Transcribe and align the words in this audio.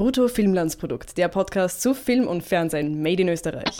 Brutto 0.00 0.28
Filmlandsprodukt, 0.28 1.18
der 1.18 1.28
Podcast 1.28 1.82
zu 1.82 1.92
Film 1.92 2.26
und 2.26 2.42
Fernsehen 2.42 3.02
made 3.02 3.20
in 3.20 3.28
Österreich. 3.28 3.76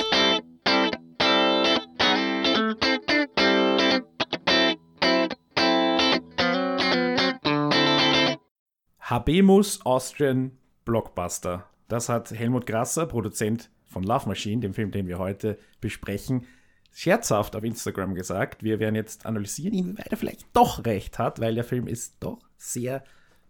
Habemus 9.00 9.80
Austrian 9.86 10.58
Blockbuster. 10.84 11.64
Das 11.88 12.10
hat 12.10 12.30
Helmut 12.32 12.66
Grasser, 12.66 13.06
Produzent 13.06 13.70
von 13.86 14.02
Love 14.02 14.28
Machine, 14.28 14.60
dem 14.60 14.74
Film, 14.74 14.90
den 14.90 15.08
wir 15.08 15.18
heute 15.18 15.58
besprechen, 15.80 16.46
scherzhaft 16.92 17.56
auf 17.56 17.64
Instagram 17.64 18.14
gesagt. 18.14 18.62
Wir 18.62 18.78
werden 18.78 18.94
jetzt 18.94 19.24
analysieren, 19.24 19.72
inwieweit 19.72 20.08
er 20.08 20.18
vielleicht 20.18 20.44
doch 20.52 20.84
recht 20.84 21.18
hat, 21.18 21.40
weil 21.40 21.54
der 21.54 21.64
Film 21.64 21.86
ist 21.86 22.16
doch 22.20 22.40
sehr 22.58 23.04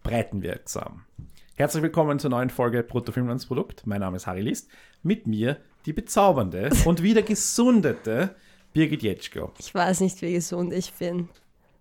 breitenwirksam. 0.05 1.05
Herzlich 1.61 1.83
willkommen 1.83 2.19
zur 2.19 2.31
neuen 2.31 2.49
Folge 2.49 2.83
Bruttofilmlandsprodukt. 2.83 3.87
Mein 3.87 4.01
Name 4.01 4.17
ist 4.17 4.27
Harry 4.27 4.41
List. 4.41 4.71
Mit 5.03 5.27
mir 5.27 5.59
die 5.85 5.93
bezaubernde 5.93 6.71
und 6.87 7.03
wieder 7.03 7.21
gesundete 7.21 8.35
Birgit 8.73 9.03
Jetschko. 9.03 9.53
Ich 9.59 9.75
weiß 9.75 10.01
nicht, 10.01 10.23
wie 10.23 10.33
gesund 10.33 10.73
ich 10.73 10.95
bin. 10.95 11.29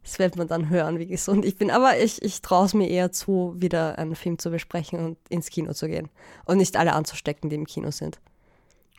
Das 0.03 0.19
wird 0.19 0.35
man 0.35 0.49
dann 0.49 0.69
hören, 0.69 0.99
wie 0.99 1.07
gesund 1.07 1.45
ich 1.45 1.57
bin. 1.57 1.71
Aber 1.71 1.97
ich, 1.97 2.21
ich 2.21 2.41
traue 2.41 2.65
es 2.65 2.73
mir 2.73 2.89
eher 2.89 3.13
zu, 3.13 3.55
wieder 3.57 3.97
einen 3.97 4.17
Film 4.17 4.37
zu 4.37 4.51
besprechen 4.51 4.99
und 4.99 5.17
ins 5.29 5.49
Kino 5.49 5.71
zu 5.71 5.87
gehen. 5.87 6.09
Und 6.43 6.57
nicht 6.57 6.75
alle 6.75 6.91
anzustecken, 6.91 7.49
die 7.49 7.55
im 7.55 7.65
Kino 7.65 7.89
sind. 7.89 8.19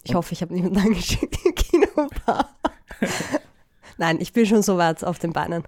Ich 0.02 0.12
und? 0.12 0.16
hoffe, 0.16 0.32
ich 0.32 0.40
habe 0.40 0.54
niemanden 0.54 0.78
angeschickt, 0.86 1.44
im 1.44 1.54
Kino 1.56 2.08
war. 2.24 2.56
Nein, 3.98 4.18
ich 4.18 4.32
bin 4.32 4.46
schon 4.46 4.62
so 4.62 4.78
weit 4.78 5.04
auf 5.04 5.18
den 5.18 5.34
Beinen. 5.34 5.62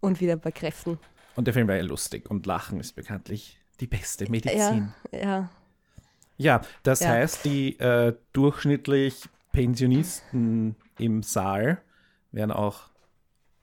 Und 0.00 0.20
wieder 0.20 0.36
bei 0.36 0.50
Kräften. 0.50 0.98
Und 1.36 1.46
der 1.46 1.54
Film 1.54 1.68
war 1.68 1.76
ja 1.76 1.84
lustig. 1.84 2.30
Und 2.30 2.44
Lachen 2.44 2.80
ist 2.80 2.96
bekanntlich 2.96 3.56
die 3.80 3.86
beste 3.86 4.30
Medizin. 4.30 4.92
Ja, 5.12 5.18
ja. 5.18 5.50
Ja, 6.36 6.62
das 6.82 7.00
ja. 7.00 7.10
heißt, 7.10 7.44
die 7.44 7.78
äh, 7.78 8.14
durchschnittlich 8.32 9.28
Pensionisten 9.52 10.74
im 10.98 11.22
Saal 11.22 11.82
werden 12.32 12.50
auch 12.50 12.88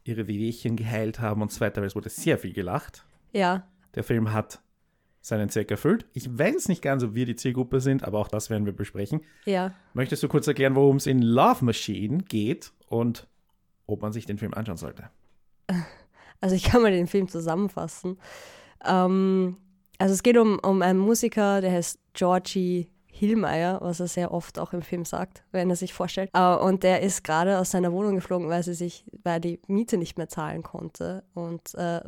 ihre 0.03 0.27
Wehwehchen 0.27 0.75
geheilt 0.75 1.19
haben 1.19 1.41
und 1.41 1.51
so 1.51 1.59
weiter, 1.59 1.81
weil 1.81 1.87
es 1.87 1.95
wurde 1.95 2.09
sehr 2.09 2.37
viel 2.37 2.53
gelacht. 2.53 3.03
Ja. 3.33 3.67
Der 3.95 4.03
Film 4.03 4.31
hat 4.31 4.61
seinen 5.21 5.49
Zweck 5.49 5.71
erfüllt. 5.71 6.05
Ich 6.13 6.37
weiß 6.37 6.69
nicht 6.69 6.81
ganz, 6.81 7.03
ob 7.03 7.15
wir 7.15 7.25
die 7.25 7.35
Zielgruppe 7.35 7.81
sind, 7.81 8.03
aber 8.03 8.19
auch 8.19 8.27
das 8.27 8.49
werden 8.49 8.65
wir 8.65 8.73
besprechen. 8.73 9.21
Ja. 9.45 9.73
Möchtest 9.93 10.23
du 10.23 10.27
kurz 10.27 10.47
erklären, 10.47 10.75
worum 10.75 10.97
es 10.97 11.07
in 11.07 11.21
Love 11.21 11.65
Machine 11.65 12.19
geht 12.19 12.71
und 12.87 13.27
ob 13.87 14.01
man 14.01 14.13
sich 14.13 14.25
den 14.25 14.37
Film 14.37 14.53
anschauen 14.53 14.77
sollte? 14.77 15.09
Also 16.39 16.55
ich 16.55 16.65
kann 16.65 16.83
mal 16.83 16.91
den 16.91 17.07
Film 17.07 17.27
zusammenfassen. 17.27 18.19
Ähm, 18.85 19.57
also 19.97 20.13
es 20.13 20.23
geht 20.23 20.37
um, 20.37 20.59
um 20.59 20.81
einen 20.81 20.99
Musiker, 20.99 21.61
der 21.61 21.71
heißt 21.71 21.99
Georgie 22.13 22.87
Hillmeier, 23.07 23.79
was 23.81 23.99
er 23.99 24.07
sehr 24.07 24.31
oft 24.31 24.59
auch 24.59 24.73
im 24.73 24.83
Film 24.83 25.03
sagt, 25.03 25.43
wenn 25.51 25.69
er 25.69 25.75
sich 25.75 25.93
vorstellt. 25.93 26.29
Uh, 26.37 26.55
und 26.63 26.83
der 26.83 27.01
ist 27.01 27.23
gerade 27.23 27.57
aus 27.57 27.71
seiner 27.71 27.91
Wohnung 27.91 28.15
geflogen, 28.15 28.47
weil, 28.47 28.61
sie 28.63 28.75
sich, 28.75 29.05
weil 29.23 29.41
die 29.41 29.59
Miete 29.67 29.97
nicht 29.97 30.17
mehr 30.17 30.29
zahlen 30.29 30.61
konnte 30.61 31.23
und 31.33 31.73
uh, 31.75 31.99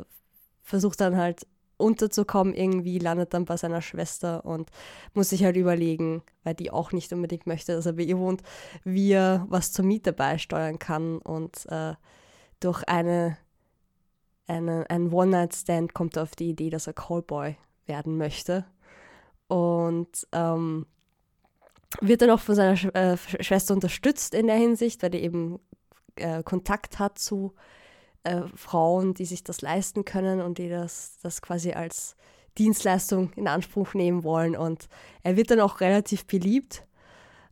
versucht 0.62 1.00
dann 1.00 1.16
halt 1.16 1.46
unterzukommen 1.78 2.54
irgendwie, 2.54 2.98
landet 2.98 3.34
dann 3.34 3.44
bei 3.44 3.56
seiner 3.56 3.80
Schwester 3.80 4.44
und 4.44 4.70
muss 5.14 5.30
sich 5.30 5.42
halt 5.42 5.56
überlegen, 5.56 6.22
weil 6.44 6.54
die 6.54 6.70
auch 6.70 6.92
nicht 6.92 7.12
unbedingt 7.12 7.46
möchte, 7.46 7.74
dass 7.74 7.86
er 7.86 7.94
bei 7.94 8.02
ihr 8.02 8.18
wohnt, 8.18 8.42
wie 8.84 9.12
er 9.12 9.46
was 9.48 9.72
zur 9.72 9.84
Miete 9.84 10.12
beisteuern 10.12 10.78
kann 10.78 11.18
und 11.18 11.66
uh, 11.72 11.94
durch 12.60 12.84
eine, 12.84 13.36
eine, 14.46 14.88
einen 14.88 15.12
One-Night-Stand 15.12 15.92
kommt 15.92 16.16
er 16.16 16.22
auf 16.22 16.36
die 16.36 16.50
Idee, 16.50 16.70
dass 16.70 16.86
er 16.86 16.92
Callboy 16.92 17.56
werden 17.90 18.16
möchte 18.16 18.64
und 19.48 20.26
ähm, 20.32 20.86
wird 22.00 22.22
dann 22.22 22.30
auch 22.30 22.40
von 22.40 22.54
seiner 22.54 22.76
Sch 22.76 22.86
äh, 22.94 23.16
Schwester 23.42 23.74
unterstützt 23.74 24.32
in 24.32 24.46
der 24.46 24.56
Hinsicht, 24.56 25.02
weil 25.02 25.14
er 25.14 25.20
eben 25.20 25.58
äh, 26.14 26.44
Kontakt 26.44 27.00
hat 27.00 27.18
zu 27.18 27.52
äh, 28.22 28.42
Frauen, 28.54 29.12
die 29.14 29.24
sich 29.24 29.42
das 29.42 29.60
leisten 29.60 30.04
können 30.04 30.40
und 30.40 30.58
die 30.58 30.68
das, 30.68 31.18
das 31.22 31.42
quasi 31.42 31.72
als 31.72 32.14
Dienstleistung 32.58 33.32
in 33.34 33.48
Anspruch 33.48 33.94
nehmen 33.94 34.22
wollen. 34.22 34.56
Und 34.56 34.88
er 35.24 35.36
wird 35.36 35.50
dann 35.50 35.60
auch 35.60 35.80
relativ 35.80 36.26
beliebt 36.26 36.86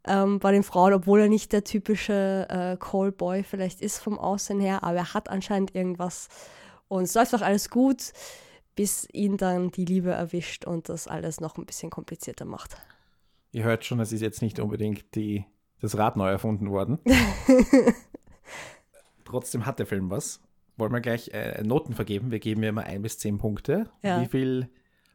ähm, 0.06 0.38
bei 0.38 0.52
den 0.52 0.62
Frauen, 0.62 0.94
obwohl 0.94 1.22
er 1.22 1.28
nicht 1.28 1.52
der 1.52 1.64
typische 1.64 2.46
äh, 2.48 2.76
Callboy 2.78 3.42
vielleicht 3.42 3.80
ist 3.80 3.98
vom 3.98 4.18
Aussehen 4.18 4.60
her, 4.60 4.84
aber 4.84 4.98
er 4.98 5.14
hat 5.14 5.28
anscheinend 5.28 5.74
irgendwas 5.74 6.28
und 6.88 7.04
es 7.04 7.14
läuft 7.14 7.34
auch 7.34 7.42
alles 7.42 7.68
gut, 7.70 8.12
bis 8.78 9.08
ihn 9.12 9.36
dann 9.36 9.72
die 9.72 9.84
Liebe 9.84 10.12
erwischt 10.12 10.64
und 10.64 10.88
das 10.88 11.08
alles 11.08 11.40
noch 11.40 11.58
ein 11.58 11.66
bisschen 11.66 11.90
komplizierter 11.90 12.44
macht. 12.44 12.76
Ihr 13.50 13.64
hört 13.64 13.84
schon, 13.84 13.98
es 13.98 14.12
ist 14.12 14.20
jetzt 14.20 14.40
nicht 14.40 14.60
unbedingt 14.60 15.16
die, 15.16 15.44
das 15.80 15.98
Rad 15.98 16.16
neu 16.16 16.28
erfunden 16.28 16.70
worden. 16.70 17.00
Trotzdem 19.24 19.66
hat 19.66 19.80
der 19.80 19.86
Film 19.86 20.10
was. 20.10 20.40
Wollen 20.76 20.92
wir 20.92 21.00
gleich 21.00 21.30
äh, 21.34 21.60
Noten 21.64 21.92
vergeben? 21.92 22.30
Wir 22.30 22.38
geben 22.38 22.62
ja 22.62 22.68
immer 22.68 22.84
ein 22.84 23.02
bis 23.02 23.18
zehn 23.18 23.38
Punkte. 23.38 23.90
Ja. 24.04 24.22
Wie, 24.22 24.26
viel, 24.26 24.70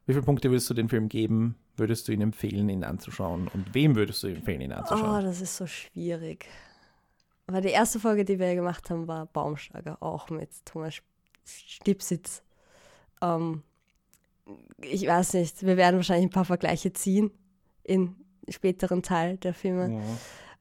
wie 0.08 0.12
viele 0.12 0.26
Punkte 0.26 0.50
würdest 0.50 0.70
du 0.70 0.74
dem 0.74 0.90
Film 0.90 1.08
geben? 1.08 1.56
Würdest 1.78 2.10
du 2.10 2.12
ihn 2.12 2.20
empfehlen, 2.20 2.68
ihn 2.68 2.84
anzuschauen? 2.84 3.48
Und 3.48 3.74
wem 3.74 3.96
würdest 3.96 4.24
du 4.24 4.28
empfehlen, 4.28 4.60
ihn 4.60 4.74
anzuschauen? 4.74 5.20
Oh, 5.20 5.26
das 5.26 5.40
ist 5.40 5.56
so 5.56 5.68
schwierig. 5.68 6.48
Weil 7.48 7.62
die 7.62 7.70
erste 7.70 8.02
Folge, 8.02 8.26
die 8.26 8.40
wir 8.40 8.56
gemacht 8.56 8.90
haben, 8.90 9.08
war 9.08 9.26
Baumschlager, 9.28 10.04
auch 10.04 10.30
mit 10.30 10.50
Thomas 10.66 10.96
Stipsitz. 11.46 12.44
Ähm, 13.24 13.64
ich 14.82 15.08
weiß 15.08 15.34
nicht, 15.34 15.66
wir 15.66 15.78
werden 15.78 15.96
wahrscheinlich 15.96 16.28
ein 16.28 16.34
paar 16.34 16.46
Vergleiche 16.46 16.92
ziehen 16.94 17.32
in 17.84 18.16
späteren 18.50 19.02
Teil 19.02 19.38
der 19.38 19.54
Filme. 19.54 20.02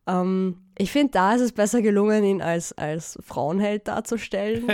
Ja. 0.06 0.20
Ähm, 0.20 0.62
ich 0.78 0.92
finde, 0.92 1.12
da 1.12 1.34
ist 1.34 1.40
es 1.40 1.52
besser 1.52 1.82
gelungen, 1.82 2.24
ihn 2.24 2.42
als, 2.42 2.72
als 2.72 3.18
Frauenheld 3.22 3.88
darzustellen, 3.88 4.68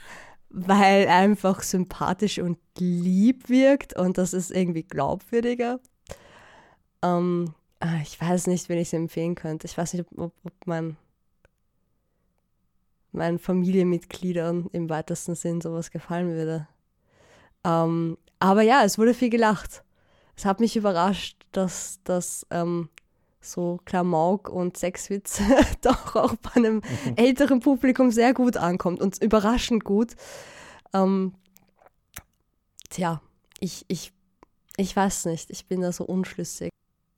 weil 0.48 1.06
er 1.06 1.16
einfach 1.16 1.62
sympathisch 1.62 2.38
und 2.38 2.58
lieb 2.78 3.48
wirkt 3.48 3.96
und 3.98 4.18
das 4.18 4.32
ist 4.32 4.50
irgendwie 4.50 4.84
glaubwürdiger. 4.84 5.80
Ähm, 7.02 7.54
ah, 7.80 8.00
ich 8.02 8.20
weiß 8.20 8.46
nicht, 8.46 8.68
wen 8.68 8.78
ich 8.78 8.88
es 8.88 8.92
empfehlen 8.92 9.34
könnte. 9.34 9.66
Ich 9.66 9.76
weiß 9.76 9.94
nicht, 9.94 10.06
ob, 10.16 10.32
ob 10.44 10.66
man 10.66 10.96
meinen 13.12 13.38
Familienmitgliedern 13.38 14.68
im 14.72 14.88
weitesten 14.88 15.34
Sinn 15.34 15.60
sowas 15.60 15.90
gefallen 15.90 16.30
würde. 16.30 16.68
Ähm, 17.64 18.18
aber 18.38 18.62
ja, 18.62 18.82
es 18.84 18.98
wurde 18.98 19.14
viel 19.14 19.30
gelacht 19.30 19.84
es 20.36 20.44
hat 20.44 20.60
mich 20.60 20.76
überrascht, 20.76 21.36
dass 21.52 22.00
das 22.04 22.46
ähm, 22.50 22.88
so 23.40 23.78
Klamauk 23.84 24.48
und 24.48 24.76
Sexwitz 24.76 25.40
doch 25.82 26.16
auch 26.16 26.34
bei 26.36 26.54
einem 26.54 26.82
älteren 27.16 27.60
Publikum 27.60 28.10
sehr 28.10 28.34
gut 28.34 28.56
ankommt 28.56 29.00
und 29.00 29.22
überraschend 29.22 29.84
gut. 29.84 30.14
Ähm, 30.92 31.34
tja, 32.90 33.20
ich, 33.60 33.84
ich, 33.88 34.12
ich 34.76 34.94
weiß 34.94 35.26
nicht, 35.26 35.50
ich 35.50 35.66
bin 35.66 35.82
da 35.82 35.92
so 35.92 36.04
unschlüssig. 36.04 36.70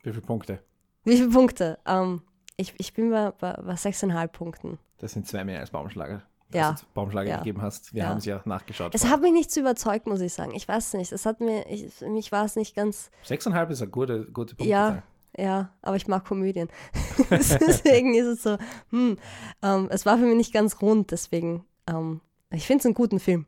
Wie 0.03 0.11
viele 0.11 0.23
Punkte? 0.23 0.63
Wie 1.05 1.17
viele 1.17 1.31
Punkte? 1.31 1.79
Ähm, 1.87 2.23
ich, 2.57 2.75
ich 2.79 2.93
bin 2.93 3.11
bei, 3.11 3.31
bei, 3.31 3.53
bei 3.55 3.75
6,5 3.75 4.29
Punkten. 4.29 4.79
Das 4.99 5.13
sind 5.13 5.27
zwei 5.27 5.45
mehr 5.45 5.61
als 5.61 5.71
Baumschlager 5.71 6.23
ja. 6.53 6.73
du 6.73 6.87
Baumschlager 6.95 7.31
ja. 7.31 7.39
gegeben 7.39 7.63
hast. 7.63 7.93
Wir 7.95 8.05
ja. 8.05 8.09
haben 8.09 8.19
es 8.19 8.25
ja 8.25 8.41
nachgeschaut. 8.45 8.95
Es 8.95 9.07
hat 9.07 9.21
mich 9.21 9.33
nicht 9.33 9.51
so 9.51 9.61
überzeugt, 9.61 10.07
muss 10.07 10.21
ich 10.21 10.33
sagen. 10.33 10.55
Ich 10.55 10.67
weiß 10.67 10.95
nicht. 10.95 11.13
Es 11.13 11.27
hat 11.27 11.41
mir, 11.41 11.69
ich, 11.71 11.93
für 11.93 12.09
mich 12.09 12.33
war 12.33 12.45
es 12.45 12.57
nicht 12.57 12.75
ganz. 12.75 13.11
Sechseinhalb 13.23 13.71
ist 13.71 13.83
eine 13.83 13.91
gute, 13.91 14.27
gute 14.27 14.55
Punkte. 14.55 14.71
Ja, 14.71 15.03
ja, 15.37 15.71
aber 15.83 15.97
ich 15.97 16.09
mag 16.09 16.25
Komödien. 16.25 16.69
deswegen 17.31 18.15
ist 18.15 18.27
es 18.27 18.43
so, 18.43 18.57
hm, 18.91 19.19
ähm, 19.63 19.89
es 19.91 20.07
war 20.07 20.19
für 20.19 20.25
mich 20.25 20.37
nicht 20.37 20.53
ganz 20.53 20.81
rund, 20.81 21.11
deswegen, 21.11 21.65
ähm, 21.87 22.21
ich 22.51 22.67
finde 22.67 22.81
es 22.81 22.87
einen 22.87 22.95
guten 22.95 23.21
Film. 23.21 23.47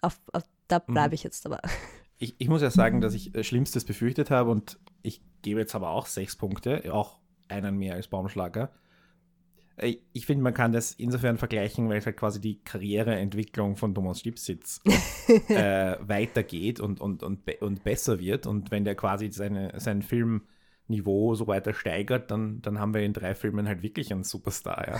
Auf, 0.00 0.20
auf, 0.32 0.42
da 0.66 0.80
bleibe 0.80 1.10
mhm. 1.10 1.14
ich 1.14 1.22
jetzt 1.22 1.46
aber. 1.46 1.60
Ich, 2.18 2.34
ich 2.38 2.48
muss 2.48 2.62
ja 2.62 2.70
sagen, 2.70 3.00
dass 3.02 3.14
ich 3.14 3.34
äh, 3.34 3.44
Schlimmstes 3.44 3.84
befürchtet 3.84 4.30
habe 4.30 4.50
und 4.50 4.78
ich 5.02 5.22
gebe 5.42 5.60
jetzt 5.60 5.74
aber 5.74 5.90
auch 5.90 6.06
sechs 6.06 6.34
Punkte, 6.34 6.92
auch 6.92 7.18
einen 7.48 7.76
mehr 7.76 7.94
als 7.94 8.08
Baumschlager. 8.08 8.70
Äh, 9.76 9.96
ich 10.12 10.26
finde, 10.26 10.42
man 10.42 10.54
kann 10.54 10.72
das 10.72 10.92
insofern 10.92 11.38
vergleichen, 11.38 11.88
weil 11.88 11.98
es 11.98 12.06
halt 12.06 12.16
quasi 12.16 12.40
die 12.40 12.60
Karriereentwicklung 12.62 13.76
von 13.76 13.94
Thomas 13.94 14.20
Stipsitz 14.20 14.80
äh, 15.48 15.96
weitergeht 16.00 16.80
und, 16.80 17.00
und, 17.00 17.22
und, 17.22 17.44
be 17.44 17.56
und 17.60 17.84
besser 17.84 18.18
wird. 18.18 18.46
Und 18.46 18.70
wenn 18.70 18.84
der 18.84 18.94
quasi 18.94 19.30
seine, 19.30 19.72
sein 19.78 20.02
Filmniveau 20.02 21.34
so 21.34 21.46
weiter 21.46 21.74
steigert, 21.74 22.30
dann, 22.30 22.62
dann 22.62 22.78
haben 22.78 22.94
wir 22.94 23.02
in 23.02 23.12
drei 23.12 23.34
Filmen 23.34 23.68
halt 23.68 23.82
wirklich 23.82 24.12
einen 24.12 24.24
Superstar. 24.24 24.86
Ja? 24.86 24.94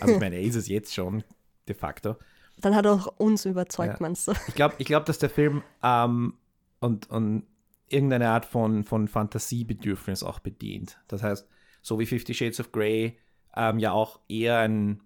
Also 0.00 0.14
ich 0.14 0.20
meine, 0.20 0.36
er 0.36 0.42
ist 0.42 0.56
es 0.56 0.68
jetzt 0.68 0.94
schon, 0.94 1.24
de 1.66 1.74
facto. 1.74 2.16
Dann 2.60 2.74
hat 2.74 2.86
er 2.86 2.94
auch 2.94 3.06
uns 3.18 3.44
überzeugt, 3.44 3.94
ja. 3.94 3.96
meinst 4.00 4.26
du? 4.26 4.32
Ich 4.48 4.54
glaube, 4.54 4.74
ich 4.78 4.86
glaub, 4.86 5.04
dass 5.06 5.18
der 5.18 5.30
Film 5.30 5.62
ähm, 5.82 6.34
und, 6.80 7.08
und 7.08 7.44
irgendeine 7.88 8.28
Art 8.30 8.44
von, 8.44 8.84
von 8.84 9.08
Fantasiebedürfnis 9.08 10.22
auch 10.22 10.40
bedient. 10.40 10.98
Das 11.08 11.22
heißt, 11.22 11.48
so 11.82 11.98
wie 11.98 12.06
Fifty 12.06 12.34
Shades 12.34 12.60
of 12.60 12.72
Grey 12.72 13.16
ähm, 13.58 13.78
ja 13.80 13.92
auch 13.92 14.20
eher 14.28 14.58
ein, 14.60 15.02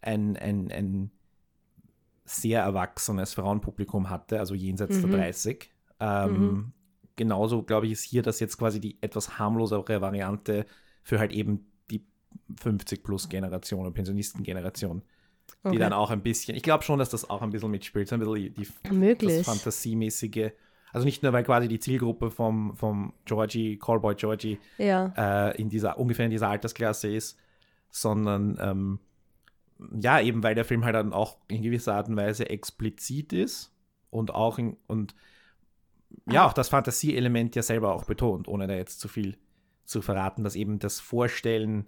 ein, 0.00 0.36
ein, 0.36 0.70
ein 0.70 1.10
sehr 2.24 2.62
erwachsenes 2.62 3.34
Frauenpublikum 3.34 4.08
hatte, 4.08 4.38
also 4.38 4.54
jenseits 4.54 4.98
mhm. 4.98 5.10
der 5.10 5.20
30. 5.20 5.70
Ähm, 6.00 6.32
mhm. 6.32 6.72
genauso, 7.16 7.62
glaube 7.64 7.86
ich, 7.86 7.92
ist 7.92 8.04
hier 8.04 8.22
das 8.22 8.38
jetzt 8.38 8.56
quasi 8.56 8.80
die 8.80 8.98
etwas 9.00 9.38
harmlosere 9.38 10.00
Variante 10.00 10.64
für 11.02 11.18
halt 11.18 11.32
eben 11.32 11.66
die 11.90 12.06
50-plus-Generation 12.62 13.84
und 13.84 13.94
Pensionistengeneration. 13.94 15.02
Die 15.02 15.68
Okay. 15.68 15.78
dann 15.78 15.94
auch 15.94 16.10
ein 16.10 16.22
bisschen, 16.22 16.54
ich 16.54 16.62
glaube 16.62 16.84
schon, 16.84 16.98
dass 16.98 17.08
das 17.08 17.28
auch 17.28 17.42
ein 17.42 17.50
bisschen 17.50 17.70
mitspielt, 17.70 18.06
so 18.06 18.14
ein 18.14 18.20
bisschen 18.20 18.34
die, 18.34 18.50
die 18.50 18.94
Möglich. 18.94 19.38
das 19.38 19.46
Fantasiemäßige. 19.46 20.52
Also 20.92 21.04
nicht 21.04 21.22
nur, 21.22 21.32
weil 21.32 21.42
quasi 21.42 21.68
die 21.68 21.80
Zielgruppe 21.80 22.30
vom, 22.30 22.76
vom 22.76 23.14
Georgie, 23.24 23.78
Callboy 23.78 24.14
Georgie, 24.14 24.58
Ja. 24.76 25.12
äh, 25.16 25.60
in 25.60 25.68
dieser, 25.68 25.98
ungefähr 25.98 26.26
in 26.26 26.30
dieser 26.30 26.48
Altersklasse 26.48 27.08
ist, 27.08 27.38
sondern 27.90 28.58
ähm, 28.60 29.00
ja, 30.00 30.20
eben 30.20 30.42
weil 30.42 30.54
der 30.54 30.64
Film 30.64 30.84
halt 30.84 30.94
dann 30.94 31.12
auch 31.12 31.38
in 31.48 31.62
gewisser 31.62 31.94
Art 31.94 32.08
und 32.08 32.16
Weise 32.16 32.48
explizit 32.48 33.32
ist 33.32 33.72
und 34.10 34.34
auch 34.34 34.58
in, 34.58 34.76
und 34.86 35.14
ja, 36.26 36.46
auch 36.46 36.52
das 36.52 36.68
Fantasieelement 36.68 37.54
ja 37.54 37.62
selber 37.62 37.94
auch 37.94 38.04
betont, 38.04 38.48
ohne 38.48 38.66
da 38.66 38.74
jetzt 38.74 39.00
zu 39.00 39.08
viel 39.08 39.36
zu 39.84 40.02
verraten, 40.02 40.44
dass 40.44 40.56
eben 40.56 40.78
das 40.78 41.00
Vorstellen, 41.00 41.86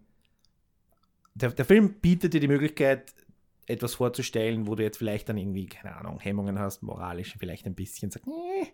der, 1.34 1.50
der 1.50 1.64
Film 1.64 1.94
bietet 2.00 2.34
dir 2.34 2.40
die 2.40 2.48
Möglichkeit, 2.48 3.12
etwas 3.66 3.94
vorzustellen, 3.94 4.66
wo 4.66 4.74
du 4.74 4.82
jetzt 4.82 4.98
vielleicht 4.98 5.28
dann 5.28 5.36
irgendwie, 5.36 5.66
keine 5.66 5.96
Ahnung, 5.96 6.18
Hemmungen 6.18 6.58
hast, 6.58 6.82
moralisch 6.82 7.36
vielleicht 7.38 7.66
ein 7.66 7.74
bisschen 7.74 8.10
sagst, 8.10 8.26
nee. 8.26 8.72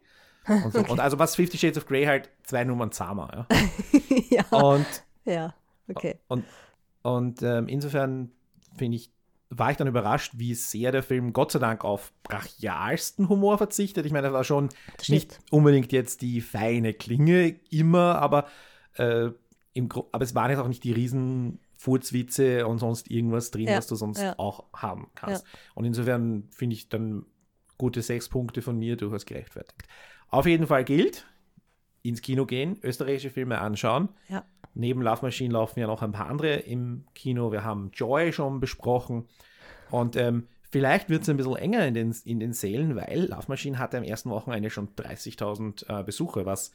und, 0.65 0.73
so. 0.73 0.81
und 0.89 1.01
also 1.01 1.19
was 1.19 1.37
Fifty 1.37 1.59
Shades 1.59 1.79
of 1.79 1.87
Grey 1.87 2.05
halt 2.05 2.31
zwei 2.45 2.65
Nummern 2.65 2.93
zahmer, 2.93 3.47
ja. 3.51 3.59
ja. 4.51 4.59
Und 4.59 4.87
ja. 5.25 5.55
Okay. 5.89 6.19
und, 6.29 6.45
und 7.07 7.41
ähm, 7.43 7.69
insofern 7.69 8.33
finde 8.77 8.97
ich, 8.97 9.13
war 9.49 9.71
ich 9.71 9.77
dann 9.77 9.87
überrascht, 9.87 10.33
wie 10.37 10.55
sehr 10.55 10.91
der 10.91 11.05
Film 11.05 11.33
Gott 11.33 11.53
sei 11.53 11.61
Dank 11.61 11.85
auf 11.85 12.13
brachialsten 12.25 13.29
Humor 13.29 13.59
verzichtet. 13.59 14.07
Ich 14.07 14.13
meine, 14.13 14.27
das 14.27 14.33
war 14.33 14.43
schon 14.43 14.71
Das 14.97 15.09
nicht 15.09 15.39
unbedingt 15.53 15.93
jetzt 15.93 16.21
die 16.21 16.41
feine 16.41 16.95
Klinge 16.95 17.61
immer, 17.71 18.17
aber, 18.19 18.47
äh, 18.95 19.31
im 19.73 19.89
Gro 19.89 20.09
aber 20.11 20.25
es 20.25 20.35
waren 20.35 20.51
jetzt 20.51 20.59
auch 20.59 20.67
nicht 20.67 20.83
die 20.83 20.91
riesen 20.91 21.61
Furzwitze 21.77 22.67
und 22.67 22.79
sonst 22.79 23.09
irgendwas 23.09 23.53
drin, 23.53 23.69
Ja, 23.69 23.77
was 23.77 23.87
du 23.87 23.95
sonst 23.95 24.21
ja. 24.21 24.37
auch 24.39 24.65
haben 24.73 25.07
kannst. 25.15 25.47
Und 25.75 25.85
insofern 25.85 26.49
finde 26.51 26.75
ich 26.75 26.89
dann 26.89 27.25
gute 27.79 28.03
sechs 28.03 28.29
Punkte 28.29 28.63
von 28.63 28.77
mir 28.77 28.97
durchaus 28.97 29.27
gerechtfertigt. 29.27 29.85
Auf 30.29 30.47
jeden 30.47 30.67
Fall 30.67 30.83
gilt, 30.83 31.25
ins 32.09 32.23
Kino 32.23 32.47
gehen, 32.47 32.79
österreichische 32.83 33.31
Filme 33.31 33.61
anschauen. 33.61 34.09
Ja. 34.29 34.45
Neben 34.75 35.01
Love 35.01 35.23
Machine 35.23 35.55
laufen 35.55 35.81
ja 35.81 35.87
noch 35.87 36.03
ein 36.03 36.13
paar 36.13 36.29
andere 36.29 36.57
im 36.57 37.05
Kino. 37.15 37.51
Wir 37.51 37.65
haben 37.65 37.91
Joy 37.95 38.33
schon 38.33 38.61
besprochen. 38.61 39.27
Und 39.91 40.17
ähm, 40.17 40.49
vielleicht 40.71 41.09
wird 41.09 41.23
es 41.23 41.29
ein 41.29 41.39
bisschen 41.39 41.57
enger 41.57 41.87
in 41.87 41.95
den, 41.95 42.15
in 42.25 42.41
den 42.41 42.53
Sälen, 42.53 42.95
weil 42.95 43.27
Love 43.31 43.47
Machine 43.49 43.79
hatte 43.79 43.97
am 43.97 44.05
ersten 44.05 44.31
Wochenende 44.31 44.69
schon 44.69 44.89
30.000 44.95 46.01
äh, 46.01 46.03
Besucher, 46.05 46.45
was 46.45 46.73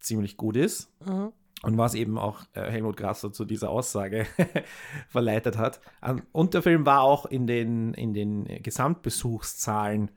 ziemlich 0.00 0.36
gut 0.36 0.56
ist. 0.56 0.90
Mhm. 1.06 1.32
Und 1.62 1.78
was 1.78 1.94
eben 1.94 2.18
auch 2.18 2.42
äh, 2.52 2.70
Helmut 2.70 2.98
Grasser 2.98 3.32
zu 3.32 3.44
dieser 3.44 3.70
Aussage 3.70 4.26
verleitet 5.08 5.56
hat. 5.56 5.80
Ähm, 6.02 6.22
Und 6.32 6.52
der 6.52 6.62
Film 6.62 6.84
war 6.84 7.02
auch 7.02 7.24
in 7.26 7.46
den, 7.46 7.94
in 7.94 8.12
den 8.12 8.44
Gesamtbesuchszahlen 8.62 10.10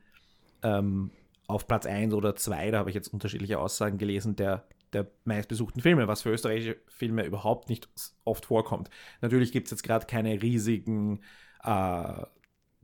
ähm, 0.62 1.10
auf 1.50 1.66
Platz 1.66 1.86
1 1.86 2.14
oder 2.14 2.36
2, 2.36 2.70
da 2.70 2.78
habe 2.78 2.90
ich 2.90 2.94
jetzt 2.94 3.08
unterschiedliche 3.08 3.58
Aussagen 3.58 3.98
gelesen, 3.98 4.36
der, 4.36 4.66
der 4.92 5.10
meistbesuchten 5.24 5.82
Filme, 5.82 6.08
was 6.08 6.22
für 6.22 6.30
österreichische 6.30 6.76
Filme 6.88 7.24
überhaupt 7.24 7.68
nicht 7.68 7.88
oft 8.24 8.46
vorkommt. 8.46 8.90
Natürlich 9.20 9.52
gibt 9.52 9.66
es 9.66 9.70
jetzt 9.72 9.82
gerade 9.82 10.06
keine 10.06 10.40
riesigen 10.42 11.20
äh, 11.64 12.22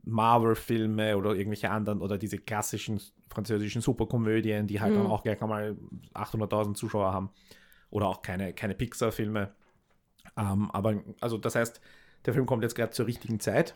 Marvel-Filme 0.03 1.17
oder 1.17 1.33
irgendwelche 1.35 1.69
anderen 1.69 2.01
oder 2.01 2.17
diese 2.17 2.37
klassischen 2.37 3.01
französischen 3.29 3.81
Superkomödien, 3.81 4.67
die 4.67 4.79
halt 4.79 4.95
dann 4.95 5.03
Mhm. 5.03 5.11
auch 5.11 5.23
gleich 5.23 5.41
einmal 5.41 5.75
800.000 6.13 6.75
Zuschauer 6.75 7.11
haben. 7.13 7.29
Oder 7.89 8.07
auch 8.07 8.21
keine, 8.21 8.53
keine 8.53 8.75
Pixar-Filme. 8.75 9.53
Ähm, 10.37 10.71
aber, 10.71 11.03
also 11.21 11.37
das 11.37 11.55
heißt, 11.55 11.81
der 12.25 12.33
Film 12.33 12.45
kommt 12.45 12.63
jetzt 12.63 12.75
gerade 12.75 12.91
zur 12.91 13.07
richtigen 13.07 13.39
Zeit 13.39 13.75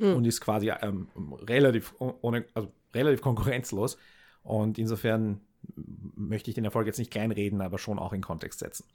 Mhm. 0.00 0.16
und 0.16 0.26
ist 0.26 0.40
quasi 0.40 0.70
ähm, 0.80 1.08
relativ, 1.42 1.94
ohne, 1.98 2.46
also 2.54 2.72
relativ 2.94 3.20
konkurrenzlos. 3.20 3.98
Und 4.42 4.78
insofern 4.78 5.40
möchte 5.76 6.50
ich 6.50 6.54
den 6.54 6.64
Erfolg 6.64 6.86
jetzt 6.86 6.98
nicht 6.98 7.10
kleinreden, 7.10 7.60
aber 7.60 7.78
schon 7.78 7.98
auch 7.98 8.12
in 8.12 8.22
Kontext 8.22 8.60
setzen. 8.60 8.86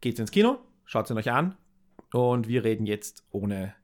Geht's 0.00 0.20
ins 0.20 0.30
Kino, 0.30 0.58
schaut 0.84 1.10
ihn 1.10 1.18
euch 1.18 1.30
an 1.30 1.56
und 2.12 2.46
wir 2.46 2.64
reden 2.64 2.86
jetzt 2.86 3.24
ohne 3.30 3.74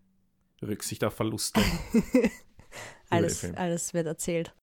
Rücksicht 0.63 1.03
auf 1.05 1.15
Verluste. 1.15 1.61
Alles, 3.11 3.43
alles 3.55 3.95
wird 3.95 4.07
erzählt. 4.07 4.55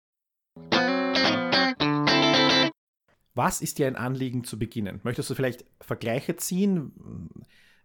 Was 3.33 3.61
ist 3.61 3.79
dir 3.79 3.87
ein 3.87 3.95
Anliegen 3.95 4.43
zu 4.43 4.59
beginnen? 4.59 5.01
Möchtest 5.03 5.31
du 5.31 5.33
vielleicht 5.33 5.65
Vergleiche 5.81 6.35
ziehen? 6.35 7.31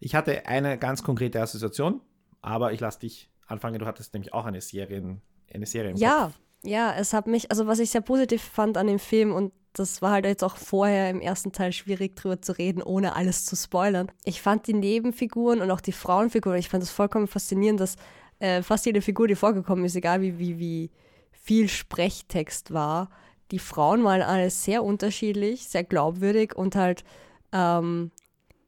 Ich 0.01 0.15
hatte 0.15 0.47
eine 0.47 0.77
ganz 0.77 1.03
konkrete 1.03 1.41
Assoziation, 1.41 2.03
aber 2.43 2.75
ich 2.75 2.81
lasse 2.81 3.01
dich 3.01 3.30
anfangen. 3.51 3.79
Du 3.79 3.87
hattest 3.87 4.13
nämlich 4.15 4.33
auch 4.33 4.45
eine 4.45 4.61
Serie, 4.61 5.19
eine 5.53 5.67
Serie 5.67 5.91
im 5.91 5.97
Ja, 5.97 6.25
Kopf. 6.25 6.39
ja, 6.63 6.95
es 6.97 7.13
hat 7.13 7.27
mich, 7.27 7.51
also 7.51 7.67
was 7.67 7.79
ich 7.79 7.91
sehr 7.91 8.01
positiv 8.01 8.43
fand 8.43 8.77
an 8.77 8.87
dem 8.87 8.99
Film 8.99 9.33
und 9.33 9.53
das 9.73 10.03
war 10.03 10.11
halt 10.11 10.25
jetzt 10.25 10.43
auch 10.43 10.57
vorher 10.57 11.11
im 11.11 11.21
ersten 11.21 11.53
Teil 11.53 11.73
schwierig 11.73 12.17
drüber 12.17 12.43
zu 12.43 12.59
reden, 12.59 12.83
ohne 12.83 13.15
alles 13.15 13.45
zu 13.45 13.55
spoilern. 13.55 14.11
Ich 14.25 14.43
fand 14.43 14.67
die 14.67 14.75
Nebenfiguren 14.75 15.61
und 15.61 15.71
auch 15.71 15.81
die 15.81 15.93
Frauenfiguren, 15.93 16.59
ich 16.59 16.69
fand 16.69 16.83
das 16.83 16.91
vollkommen 16.91 17.29
faszinierend, 17.29 17.79
dass 17.79 17.95
äh, 18.41 18.63
fast 18.63 18.87
jede 18.87 19.01
Figur, 19.01 19.29
die 19.29 19.37
vorgekommen 19.37 19.85
ist, 19.85 19.95
egal 19.95 20.23
wie, 20.23 20.39
wie, 20.39 20.59
wie 20.59 20.91
viel 21.31 21.69
Sprechtext 21.69 22.73
war, 22.73 23.11
die 23.53 23.59
Frauen 23.59 24.03
waren 24.05 24.23
alle 24.23 24.51
sehr 24.51 24.83
unterschiedlich, 24.83 25.69
sehr 25.69 25.85
glaubwürdig 25.85 26.57
und 26.57 26.75
halt 26.77 27.05
ähm, 27.53 28.11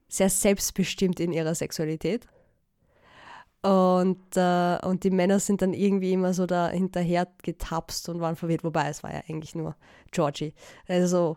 sehr 0.08 0.29
selbstbestimmt 0.29 1.20
in 1.20 1.32
ihrer 1.32 1.55
Sexualität. 1.55 2.26
Und, 3.62 4.19
äh, 4.37 4.79
und 4.85 5.05
die 5.05 5.11
Männer 5.11 5.38
sind 5.38 5.62
dann 5.62 5.73
irgendwie 5.73 6.12
immer 6.12 6.35
so 6.35 6.47
da 6.47 6.69
hinterher 6.69 7.29
getapst 7.43 8.09
und 8.09 8.20
waren 8.20 8.35
verwirrt, 8.35 8.64
wobei 8.64 8.88
es 8.88 9.03
war 9.05 9.12
ja 9.12 9.23
eigentlich 9.29 9.55
nur 9.55 9.76
Georgie. 10.11 10.53
Also, 10.88 11.37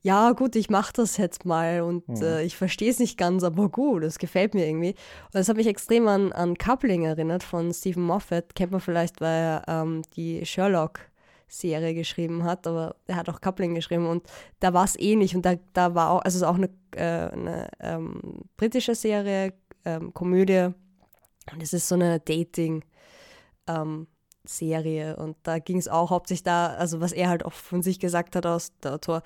ja, 0.00 0.32
gut, 0.32 0.56
ich 0.56 0.70
mach 0.70 0.92
das 0.92 1.18
jetzt 1.18 1.44
mal 1.44 1.82
und 1.82 2.08
Mhm. 2.08 2.22
äh, 2.22 2.42
ich 2.44 2.56
verstehe 2.56 2.90
es 2.90 2.98
nicht 2.98 3.18
ganz, 3.18 3.42
aber 3.42 3.68
gut, 3.68 4.02
das 4.02 4.18
gefällt 4.18 4.54
mir 4.54 4.66
irgendwie. 4.66 4.90
Und 5.26 5.34
das 5.34 5.48
hat 5.50 5.56
mich 5.56 5.66
extrem 5.66 6.08
an, 6.08 6.32
an 6.32 6.56
Coupling 6.56 7.04
erinnert 7.04 7.42
von 7.42 7.74
Stephen 7.74 8.04
Moffat. 8.04 8.54
Kennt 8.54 8.72
man 8.72 8.80
vielleicht, 8.80 9.20
weil 9.20 9.42
er 9.42 9.62
ähm, 9.68 10.02
die 10.16 10.46
Sherlock-Serie 10.46 11.92
geschrieben 11.94 12.44
hat, 12.44 12.66
aber 12.66 12.96
er 13.06 13.16
hat 13.16 13.28
auch 13.28 13.40
Coupling 13.42 13.74
geschrieben 13.74 14.06
und 14.06 14.22
da 14.60 14.72
war 14.72 14.84
es 14.84 14.98
ähnlich 14.98 15.34
und 15.36 15.44
da, 15.44 15.56
da 15.74 15.94
war 15.94 16.10
auch, 16.12 16.22
also 16.22 16.36
es 16.36 16.42
ist 16.42 16.48
auch 16.48 16.54
eine, 16.54 16.70
äh, 16.96 17.30
eine 17.32 17.68
ähm, 17.80 18.20
britische 18.56 18.94
Serie, 18.94 19.52
ähm, 19.84 20.14
Komödie 20.14 20.68
und 21.52 21.62
es 21.62 21.72
ist 21.72 21.88
so 21.88 21.94
eine 21.94 22.20
Dating- 22.20 22.84
ähm, 23.66 24.06
Serie. 24.48 25.16
Und 25.16 25.36
da 25.42 25.58
ging 25.58 25.78
es 25.78 25.88
auch 25.88 26.10
hauptsächlich 26.10 26.44
da, 26.44 26.68
also 26.68 27.00
was 27.00 27.12
er 27.12 27.28
halt 27.28 27.44
auch 27.44 27.52
von 27.52 27.82
sich 27.82 28.00
gesagt 28.00 28.34
hat 28.36 28.46
aus 28.46 28.72
der 28.82 28.94
Autor, 28.94 29.22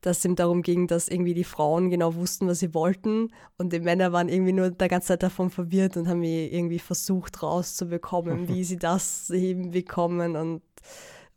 dass 0.00 0.18
es 0.18 0.24
ihm 0.24 0.36
darum 0.36 0.62
ging, 0.62 0.86
dass 0.86 1.08
irgendwie 1.08 1.34
die 1.34 1.44
Frauen 1.44 1.90
genau 1.90 2.14
wussten, 2.14 2.46
was 2.46 2.58
sie 2.58 2.74
wollten. 2.74 3.32
Und 3.56 3.72
die 3.72 3.80
Männer 3.80 4.12
waren 4.12 4.28
irgendwie 4.28 4.52
nur 4.52 4.70
der 4.70 4.88
ganze 4.88 5.08
Zeit 5.08 5.22
davon 5.22 5.50
verwirrt 5.50 5.96
und 5.96 6.08
haben 6.08 6.22
irgendwie 6.22 6.78
versucht 6.78 7.42
rauszubekommen, 7.42 8.48
wie 8.48 8.64
sie 8.64 8.78
das 8.78 9.30
eben 9.30 9.70
bekommen 9.70 10.36
und 10.36 10.62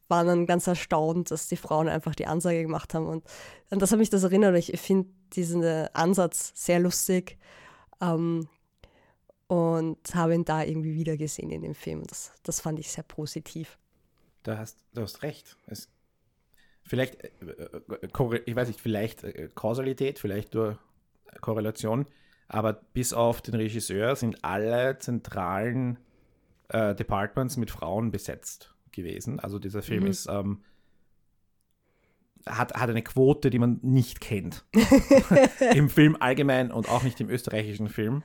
waren 0.10 0.28
dann 0.28 0.46
ganz 0.46 0.68
erstaunt, 0.68 1.32
dass 1.32 1.50
die 1.50 1.58
Frauen 1.58 1.90
einfach 1.90 2.16
die 2.16 2.28
Ansage 2.28 2.62
gemacht 2.62 2.94
haben. 2.94 3.08
Und, 3.08 3.26
und 3.70 3.82
das 3.82 3.92
hat 3.92 4.00
mich 4.00 4.10
das 4.10 4.24
erinnert. 4.24 4.56
Ich 4.56 4.80
finde 4.80 5.10
diesen 5.34 5.64
äh, 5.64 5.90
Ansatz 5.94 6.54
sehr 6.56 6.80
lustig. 6.80 7.38
Ähm, 8.02 8.48
und 9.48 9.98
habe 10.14 10.36
ihn 10.36 10.46
da 10.46 10.64
irgendwie 10.64 10.96
wieder 10.96 11.18
gesehen 11.18 11.50
in 11.52 11.62
dem 11.62 11.76
Film. 11.76 12.04
Das, 12.06 12.34
das 12.44 12.60
fand 12.60 12.80
ich 12.80 12.92
sehr 12.92 13.04
positiv. 13.04 13.78
Du 14.44 14.58
hast, 14.58 14.78
du 14.94 15.02
hast 15.02 15.24
recht. 15.24 15.58
Es, 15.68 15.90
vielleicht, 16.84 17.24
äh, 17.24 17.30
äh, 17.42 18.42
ich 18.46 18.56
weiß 18.56 18.68
nicht, 18.68 18.82
vielleicht 18.82 19.24
äh, 19.24 19.50
Kausalität, 19.56 20.20
vielleicht 20.20 20.54
nur 20.54 20.80
Korrelation, 21.42 22.06
aber 22.48 22.74
bis 22.74 23.14
auf 23.14 23.42
den 23.42 23.56
Regisseur 23.56 24.16
sind 24.16 24.44
alle 24.44 24.98
zentralen 25.00 25.98
äh, 26.70 26.96
Departments 26.96 27.58
mit 27.58 27.72
Frauen 27.72 28.12
besetzt 28.12 28.74
gewesen. 28.92 29.40
Also 29.40 29.60
dieser 29.60 29.82
Film 29.82 30.04
Mhm. 30.04 30.10
ist 30.10 30.28
ähm, 30.28 30.64
hat, 32.46 32.74
hat 32.76 32.90
eine 32.90 33.04
Quote, 33.04 33.50
die 33.50 33.60
man 33.60 33.80
nicht 33.82 34.22
kennt. 34.22 34.66
Im 35.76 35.90
Film 35.90 36.16
allgemein 36.20 36.72
und 36.72 36.88
auch 36.90 37.04
nicht 37.04 37.20
im 37.20 37.30
österreichischen 37.30 37.90
Film. 37.90 38.24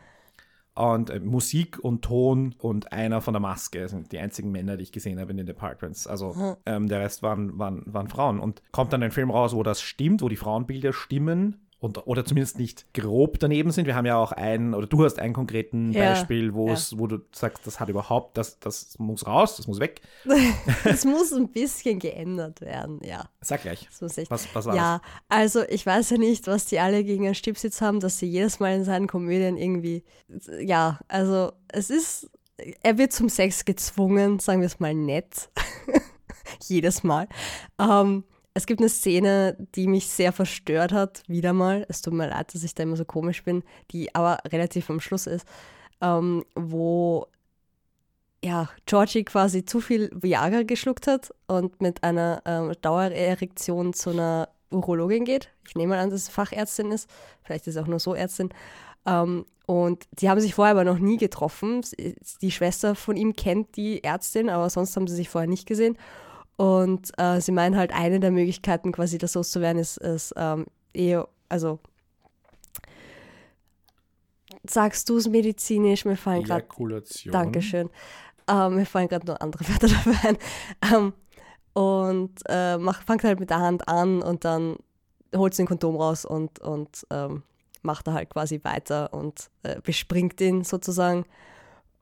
Und 0.75 1.11
äh, 1.11 1.21
Musik 1.21 1.79
und 1.79 2.03
Ton 2.03 2.55
und 2.59 2.93
einer 2.93 3.21
von 3.21 3.35
der 3.35 3.41
Maske 3.41 3.89
sind 3.89 4.11
die 4.13 4.19
einzigen 4.19 4.51
Männer, 4.51 4.77
die 4.77 4.85
ich 4.85 4.93
gesehen 4.93 5.21
habe 5.21 5.31
in 5.31 5.37
den 5.37 5.47
Departments. 5.47 6.07
Also 6.07 6.33
Mhm. 6.35 6.57
ähm, 6.65 6.89
der 6.89 7.01
Rest 7.01 7.23
waren, 7.23 7.59
waren, 7.59 7.83
waren 7.87 8.09
Frauen. 8.09 8.41
Und 8.41 8.63
kommt 8.73 8.93
dann 8.93 9.03
ein 9.03 9.11
Film 9.11 9.31
raus, 9.31 9.55
wo 9.55 9.63
das 9.63 9.83
stimmt, 9.83 10.23
wo 10.23 10.29
die 10.29 10.37
Frauenbilder 10.37 10.93
stimmen 10.93 11.69
und, 11.83 12.07
oder 12.07 12.25
zumindest 12.25 12.61
nicht 12.61 12.95
grob 12.95 13.41
daneben 13.41 13.73
sind. 13.73 13.87
Wir 13.87 13.97
haben 13.97 14.07
ja 14.07 14.17
auch 14.17 14.31
einen, 14.31 14.73
oder 14.73 14.87
du 14.87 15.05
hast 15.05 15.19
einen 15.19 15.35
konkreten 15.35 15.91
Ja, 15.91 16.13
Beispiel, 16.13 16.55
wo 16.55 16.69
ja. 16.69 16.75
es, 16.75 16.97
wo 16.97 17.09
du 17.09 17.19
sagst, 17.33 17.67
das 17.67 17.81
hat 17.81 17.89
überhaupt, 17.89 18.39
das, 18.39 18.61
das 18.61 18.97
muss 19.01 19.27
raus, 19.27 19.57
das 19.57 19.67
muss 19.67 19.81
weg. 19.81 20.01
Es 20.85 21.05
muss 21.05 21.33
ein 21.33 21.49
bisschen 21.49 21.99
geändert 21.99 22.61
werden, 22.61 23.01
ja. 23.03 23.29
Sag 23.41 23.63
gleich. 23.63 23.89
Das. 23.99 24.17
Was, 24.31 24.55
was 24.55 24.67
war 24.67 24.77
ja, 24.77 25.01
also 25.29 25.63
ich 25.69 25.85
weiß 25.85 26.11
ja 26.11 26.19
nicht, 26.19 26.47
was 26.47 26.67
die 26.67 26.79
alle 26.79 27.03
gegen 27.03 27.25
einen 27.25 27.35
Stipsitz 27.35 27.81
haben, 27.81 27.99
dass 27.99 28.19
sie 28.19 28.27
jedes 28.27 28.61
Mal 28.61 28.77
in 28.77 28.85
seinen 28.85 29.09
Komödien 29.09 29.57
irgendwie, 29.57 30.05
ja, 30.61 31.01
also 31.09 31.53
es 31.67 31.91
ist, 31.91 32.31
er 32.83 32.97
wird 32.97 33.13
zum 33.13 33.29
Sex 33.29 33.65
gezwungen, 33.65 34.39
sagen 34.39 34.61
wir 34.61 34.67
es 34.67 34.79
mal 34.79 34.95
nett, 34.95 35.51
jedes 36.69 37.03
Mal. 37.03 37.29
Ähm, 37.81 38.23
es 38.55 38.67
gibt 38.67 38.81
eine 38.81 38.89
Szene, 38.89 39.57
die 39.75 39.87
mich 39.87 40.09
sehr 40.09 40.33
verstört 40.33 40.93
hat, 40.93 41.23
wieder 41.27 41.53
mal. 41.53 41.87
Es 41.89 42.03
tut 42.03 42.13
mir 42.13 42.29
leid, 42.29 42.55
dass 42.55 42.65
ich 42.65 42.75
da 42.75 42.83
immer 42.83 42.97
so 42.97 43.05
komisch 43.05 43.45
bin, 43.45 43.63
die 43.91 44.15
aber 44.15 44.39
relativ 44.47 44.91
am 44.91 45.01
Schluss 45.01 45.27
ist, 45.27 45.47
ähm, 46.01 46.45
wo 46.55 47.27
ja, 48.45 48.69
Georgie 48.87 49.25
quasi 49.25 49.65
zu 49.65 49.81
viel 49.81 50.11
Viagra 50.13 50.63
geschluckt 50.65 51.07
hat 51.07 51.33
und 51.47 51.81
mit 51.81 52.03
einer 52.03 52.43
ähm, 52.45 52.73
Dauererektion 52.83 53.93
zu 53.93 54.11
einer 54.11 54.49
Urologin 54.71 55.25
geht. 55.25 55.51
Ich 55.69 55.77
nehme 55.77 55.95
mal 55.95 56.03
an, 56.03 56.11
dass 56.11 56.23
es 56.23 56.29
Fachärztin 56.29 56.91
ist. 56.91 57.09
Vielleicht 57.45 57.67
ist 57.67 57.77
es 57.77 57.83
auch 57.83 57.87
nur 57.87 58.01
so 58.01 58.15
Ärztin. 58.15 58.51
Ähm, 59.07 59.47
und 59.67 60.07
die 60.21 60.29
haben 60.29 60.41
sich 60.41 60.55
vorher 60.55 60.73
aber 60.73 60.85
noch 60.85 60.99
nie 60.99 61.19
getroffen. 61.19 61.83
Die 62.41 62.51
Schwester 62.51 62.95
von 62.95 63.17
ihm 63.17 63.35
kennt 63.35 63.77
die 63.77 64.03
Ärztin, 64.03 64.51
aber 64.51 64.69
sonst 64.69 64.97
haben 64.97 65.07
sie 65.07 65.15
sich 65.15 65.29
vorher 65.29 65.49
nicht 65.49 65.67
gesehen. 65.67 65.97
Und 66.57 67.11
äh, 67.19 67.41
sie 67.41 67.53
meinen 67.53 67.77
halt, 67.77 67.93
eine 67.93 68.21
der 68.21 68.31
Möglichkeiten, 68.31 68.93
quasi 68.93 69.19
das 69.19 69.35
loszuwerden, 69.35 69.81
ist, 69.81 69.97
ist 69.97 70.35
ähm, 70.37 70.67
eher, 70.93 71.29
also 71.49 71.79
sagst 74.65 75.09
du 75.09 75.17
es 75.17 75.29
medizinisch, 75.29 76.05
mir 76.05 76.17
fallen 76.17 76.45
gerade 76.45 76.65
Ejakulation. 76.65 77.33
Dankeschön. 77.33 77.91
Ähm, 78.49 78.75
mir 78.77 78.87
fallen 78.87 79.09
gerade 79.09 79.27
noch 79.27 79.41
andere 79.41 79.65
Wörter 79.69 79.89
dafür 79.89 80.15
ein. 80.23 80.39
Ähm, 80.93 81.13
und 81.75 82.41
äh, 82.49 82.77
macht, 82.77 83.05
fangt 83.05 83.25
halt 83.25 83.41
mit 83.41 83.51
der 83.51 83.61
Hand 83.61 83.89
an 83.89 84.23
und 84.23 84.45
dann 84.45 84.77
holt 85.35 85.55
sie 85.55 85.63
ein 85.63 85.67
Kondom 85.67 85.97
raus 85.97 86.25
und, 86.25 86.59
und 86.59 87.07
ähm, 87.11 87.43
macht 87.83 88.07
er 88.07 88.15
halt 88.15 88.31
quasi 88.31 88.61
weiter 88.63 89.13
und 89.13 89.51
äh, 89.63 89.81
bespringt 89.81 90.41
ihn 90.41 90.65
sozusagen. 90.65 91.25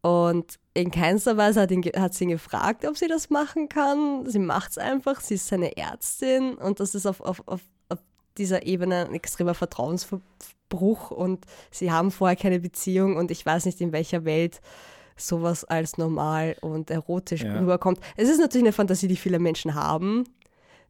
Und 0.03 0.59
in 0.81 0.91
keinster 0.91 1.37
Weise 1.37 1.61
hat, 1.61 1.71
ihn, 1.71 1.83
hat 1.97 2.15
sie 2.15 2.25
ihn 2.25 2.31
gefragt, 2.31 2.87
ob 2.87 2.97
sie 2.97 3.09
das 3.09 3.31
machen 3.31 3.69
kann. 3.69 4.25
Sie 4.27 4.39
macht 4.39 4.71
es 4.73 4.79
einfach, 4.79 5.21
sie 5.21 5.35
ist 5.35 5.47
seine 5.49 5.77
Ärztin 5.77 6.55
und 6.55 6.81
das 6.81 6.95
ist 6.95 7.07
auf, 7.07 7.21
auf, 7.21 7.43
auf, 7.47 7.61
auf 7.89 7.99
dieser 8.39 8.67
Ebene 8.67 9.07
ein 9.07 9.15
extremer 9.15 9.55
Vertrauensbruch 9.55 11.11
und 11.11 11.45
sie 11.71 11.91
haben 11.93 12.11
vorher 12.11 12.37
keine 12.37 12.61
Beziehung 12.61 13.17
und 13.17 13.31
ich 13.31 13.45
weiß 13.45 13.65
nicht, 13.67 13.81
in 13.81 13.93
welcher 13.93 14.25
Welt 14.25 14.61
sowas 15.17 15.65
als 15.65 15.99
normal 15.99 16.57
und 16.63 16.91
erotisch 16.91 17.43
Ja. 17.43 17.59
rüberkommt. 17.59 18.01
Es 18.17 18.29
ist 18.29 18.39
natürlich 18.41 18.65
eine 18.65 18.73
Fantasie, 18.73 19.09
die 19.09 19.17
viele 19.17 19.39
Menschen 19.39 19.75
haben, 19.75 20.25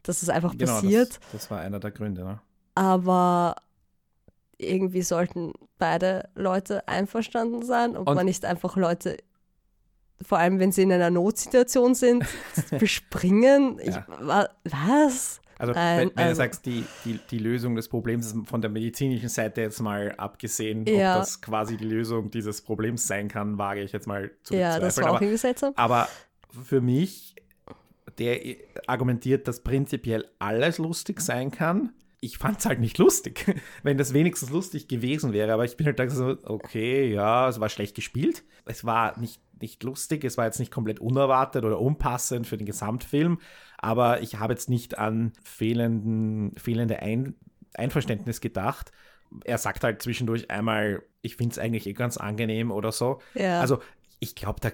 dass 0.03 0.23
es 0.23 0.29
einfach 0.29 0.57
Genau, 0.57 0.73
passiert, 0.73 1.11
Das, 1.11 1.43
das 1.43 1.51
war 1.51 1.61
einer 1.61 1.81
der 1.81 1.91
Gründe. 1.91 2.25
Ne? 2.25 2.41
aber 2.77 3.57
irgendwie 4.57 5.03
sollten 5.03 5.53
beide 5.79 6.29
Leute 6.35 6.87
einverstanden 6.87 7.63
sein 7.65 7.97
und, 7.97 8.07
Und- 8.07 8.15
man 8.15 8.27
nicht 8.27 8.45
einfach 8.45 8.77
Leute, 8.77 9.17
vor 10.23 10.39
allem 10.39 10.59
wenn 10.61 10.73
sie 10.73 10.83
in 10.83 10.93
einer 10.93 11.11
Notsituation 11.11 11.95
sind, 11.95 12.25
bespringen. 12.79 13.79
Ich, 13.81 13.95
Ja. 13.95 14.07
wa, 14.21 14.49
was? 14.65 15.41
Also, 15.59 15.75
Nein, 15.75 15.99
wenn, 15.99 16.09
wenn 16.11 16.19
also- 16.19 16.31
du 16.31 16.37
sagst, 16.37 16.65
die, 16.67 16.85
die, 17.05 17.21
die 17.31 17.39
Lösung 17.39 17.75
des 17.77 17.89
Problems 17.89 18.35
von 18.47 18.63
der 18.63 18.71
medizinischen 18.71 19.29
Seite 19.29 19.61
jetzt 19.61 19.81
mal 19.81 20.15
abgesehen, 20.17 20.87
Ja. 20.87 21.17
ob 21.17 21.21
das 21.23 21.41
quasi 21.43 21.77
die 21.77 21.85
Lösung 21.85 22.31
dieses 22.31 22.63
Problems 22.63 23.07
sein 23.07 23.29
kann, 23.29 23.59
wage 23.59 23.83
ich 23.83 23.93
jetzt 23.93 24.07
mal 24.07 24.31
zu 24.43 24.55
Ja, 24.55 24.79
das 24.79 24.97
bezweifeln. 24.97 25.05
war 25.05 25.11
auch 25.13 25.17
aber, 25.17 25.25
irgendwie 25.25 25.39
seltsam. 25.39 25.73
aber 25.77 26.09
für 26.65 26.81
mich, 26.81 27.35
der 28.19 28.41
argumentiert, 28.87 29.47
dass 29.49 29.61
prinzipiell 29.61 30.25
alles 30.39 30.79
lustig 30.79 31.21
sein 31.21 31.51
kann. 31.51 31.93
Ich 32.23 32.37
fand 32.37 32.59
es 32.59 32.67
halt 32.67 32.81
nicht 32.81 32.99
lustig, 32.99 33.55
wenn 33.83 33.97
das 33.97 34.13
wenigstens 34.13 34.51
lustig 34.51 34.89
gewesen 34.89 35.33
wäre. 35.33 35.53
Aber 35.53 35.65
ich 35.65 35.77
bin 35.77 35.87
halt 35.87 35.99
da 35.99 36.09
so, 36.09 36.37
okay, 36.45 37.11
ja, 37.13 37.49
es 37.49 37.61
war 37.61 37.69
schlecht 37.69 37.95
gespielt. 37.95 38.45
Es 38.67 38.85
war 38.85 39.19
nicht, 39.19 39.41
nicht 39.61 39.83
lustig, 39.83 40.25
es 40.25 40.37
war 40.37 40.45
jetzt 40.45 40.59
nicht 40.59 40.71
komplett 40.71 41.01
unerwartet 41.01 41.65
oder 41.65 41.81
unpassend 41.81 42.47
für 42.47 42.59
den 42.59 42.67
Gesamtfilm. 42.67 43.41
Aber 43.79 44.21
ich 44.21 44.39
habe 44.39 44.53
jetzt 44.53 44.69
nicht 44.69 44.99
an 44.99 45.33
fehlenden, 45.43 46.53
fehlende 46.57 47.01
Ein 47.01 47.35
Einverständnis 47.75 48.41
gedacht. 48.41 48.93
Er 49.45 49.59
sagt 49.59 49.85
halt 49.85 50.03
zwischendurch 50.03 50.51
einmal, 50.51 51.03
ich 51.23 51.37
finde 51.37 51.53
es 51.53 51.59
eigentlich 51.59 51.87
eh 51.87 51.93
ganz 51.93 52.17
angenehm 52.17 52.71
oder 52.71 52.93
so. 52.93 53.21
Ja. 53.35 53.61
Also 53.61 53.81
ich 54.19 54.35
glaube, 54.35 54.61
da 54.61 54.71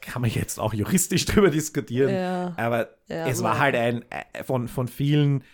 kann 0.00 0.22
man 0.22 0.30
jetzt 0.30 0.58
auch 0.58 0.74
juristisch 0.74 1.24
drüber 1.26 1.50
diskutieren. 1.50 2.14
Ja. 2.14 2.54
Aber 2.56 2.90
Ja, 3.08 3.26
es 3.26 3.42
war 3.42 3.58
halt 3.58 3.74
ein 3.74 4.04
äh, 4.10 4.44
von, 4.44 4.68
von 4.68 4.88
vielen 4.88 5.44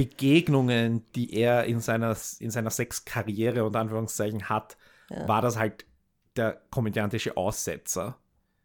Begegnungen, 0.00 1.04
die 1.14 1.34
er 1.34 1.64
in 1.64 1.80
seiner, 1.80 2.16
in 2.38 2.50
seiner 2.50 2.70
Sexkarriere 2.70 3.64
und 3.64 3.76
Anführungszeichen 3.76 4.48
hat, 4.48 4.78
war 5.26 5.42
das 5.42 5.58
halt 5.58 5.84
der 6.36 6.58
komödiantische 6.70 7.36
Aussetzer 7.36 8.16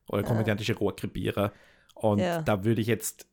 oder 0.07 0.23
komödiantische 0.23 0.77
Rohrkrepierer. 0.77 1.51
Und 1.93 2.19
Ja. 2.19 2.41
da 2.41 2.63
würde 2.63 2.79
ich 2.79 2.87
jetzt 2.87 3.27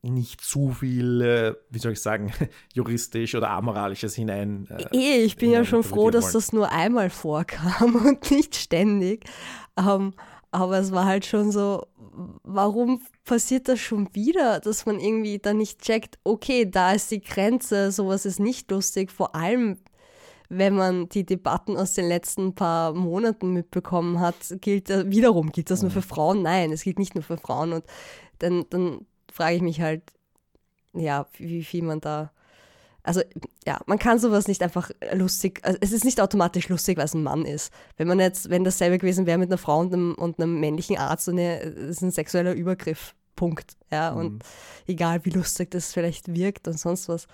nicht 0.00 0.40
zu 0.40 0.70
viel, 0.70 1.56
wie 1.70 1.78
soll 1.78 1.92
ich 1.92 2.00
sagen, 2.00 2.32
juristisch 2.72 3.34
oder 3.34 3.50
amoralisches 3.50 4.14
hinein. 4.14 4.66
Äh, 4.70 4.86
Eh, 4.92 5.24
ich 5.24 5.36
bin 5.36 5.50
ja 5.50 5.64
schon 5.64 5.82
froh, 5.82 6.10
dass 6.10 6.26
interpretieren 6.26 6.32
das 6.32 6.52
nur 6.52 6.72
einmal 6.72 7.10
vorkam 7.10 7.96
und 8.06 8.30
nicht 8.30 8.54
ständig. 8.56 9.24
Ähm, 9.76 10.14
aber 10.54 10.78
es 10.78 10.92
war 10.92 11.04
halt 11.04 11.26
schon 11.26 11.50
so, 11.50 11.86
warum 12.44 13.02
passiert 13.24 13.68
das 13.68 13.80
schon 13.80 14.08
wieder, 14.14 14.60
dass 14.60 14.86
man 14.86 15.00
irgendwie 15.00 15.38
dann 15.38 15.56
nicht 15.56 15.82
checkt, 15.82 16.18
okay, 16.22 16.64
da 16.70 16.92
ist 16.92 17.10
die 17.10 17.20
Grenze, 17.20 17.90
sowas 17.90 18.24
ist 18.24 18.38
nicht 18.38 18.70
lustig, 18.70 19.10
vor 19.10 19.34
allem 19.34 19.78
wenn 20.48 20.74
man 20.76 21.08
die 21.08 21.26
Debatten 21.26 21.76
aus 21.76 21.94
den 21.94 22.06
letzten 22.06 22.54
paar 22.54 22.92
Monaten 22.92 23.52
mitbekommen 23.52 24.20
hat, 24.20 24.36
gilt 24.60 24.88
wiederum, 24.88 25.50
gilt 25.50 25.70
das 25.70 25.82
nur 25.82 25.90
für 25.90 26.02
Frauen? 26.02 26.42
Nein, 26.42 26.70
es 26.70 26.84
gilt 26.84 26.98
nicht 26.98 27.14
nur 27.16 27.24
für 27.24 27.38
Frauen. 27.38 27.72
Und 27.72 27.84
dann, 28.38 28.64
dann 28.70 29.06
frage 29.32 29.56
ich 29.56 29.62
mich 29.62 29.80
halt, 29.80 30.02
ja, 30.92 31.26
wie 31.38 31.64
viel 31.64 31.82
man 31.82 32.00
da 32.00 32.30
also 33.04 33.20
ja, 33.66 33.78
man 33.86 33.98
kann 33.98 34.18
sowas 34.18 34.48
nicht 34.48 34.62
einfach 34.62 34.90
lustig, 35.12 35.60
also 35.62 35.78
es 35.80 35.92
ist 35.92 36.04
nicht 36.04 36.20
automatisch 36.20 36.68
lustig, 36.68 36.98
weil 36.98 37.04
es 37.04 37.14
ein 37.14 37.22
Mann 37.22 37.44
ist. 37.44 37.72
Wenn 37.96 38.08
man 38.08 38.18
jetzt, 38.18 38.50
wenn 38.50 38.64
dasselbe 38.64 38.98
gewesen 38.98 39.26
wäre 39.26 39.38
mit 39.38 39.50
einer 39.50 39.58
Frau 39.58 39.78
und 39.78 39.92
einem, 39.92 40.14
und 40.14 40.40
einem 40.40 40.58
männlichen 40.58 40.98
Arzt, 40.98 41.28
und 41.28 41.38
eine, 41.38 41.60
das 41.60 41.96
ist 41.96 42.02
ein 42.02 42.10
sexueller 42.10 42.54
Übergriff. 42.54 43.14
Punkt. 43.36 43.76
Ja, 43.90 44.12
und 44.12 44.44
egal 44.86 45.24
wie 45.24 45.30
lustig 45.30 45.70
das 45.72 45.92
vielleicht 45.92 46.32
wirkt 46.32 46.68
und 46.68 46.78
sonst 46.78 47.08
was. 47.08 47.26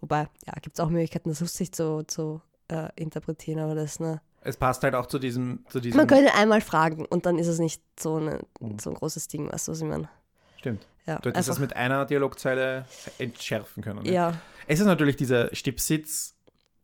Wobei, 0.00 0.28
ja, 0.46 0.54
gibt 0.60 0.76
es 0.76 0.80
auch 0.80 0.88
Möglichkeiten, 0.88 1.28
das 1.28 1.40
lustig 1.40 1.72
zu, 1.72 2.02
zu 2.06 2.40
äh, 2.68 2.88
interpretieren, 2.96 3.60
aber 3.60 3.74
das, 3.74 4.00
ne. 4.00 4.20
Es 4.40 4.56
passt 4.56 4.82
halt 4.82 4.94
auch 4.94 5.06
zu 5.06 5.18
diesem, 5.18 5.64
zu 5.68 5.80
diesem 5.80 5.96
Man 5.96 6.06
könnte 6.06 6.34
einmal 6.34 6.60
fragen 6.60 7.06
und 7.06 7.24
dann 7.24 7.38
ist 7.38 7.46
es 7.46 7.58
nicht 7.58 7.82
so, 7.98 8.16
eine, 8.16 8.40
so 8.80 8.90
ein 8.90 8.94
großes 8.96 9.28
Ding, 9.28 9.50
weißt 9.50 9.68
du, 9.68 9.72
was 9.72 9.80
ich 9.80 9.86
meine? 9.86 10.08
Stimmt. 10.56 10.86
Ja, 11.06 11.18
Du 11.18 11.28
hättest 11.28 11.48
das 11.48 11.58
mit 11.58 11.76
einer 11.76 12.06
Dialogzeile 12.06 12.86
entschärfen 13.18 13.82
können. 13.82 14.02
Ne? 14.04 14.12
Ja, 14.12 14.40
Es 14.66 14.80
ist 14.80 14.86
natürlich 14.86 15.16
dieser 15.16 15.54
Stipsitz 15.54 16.36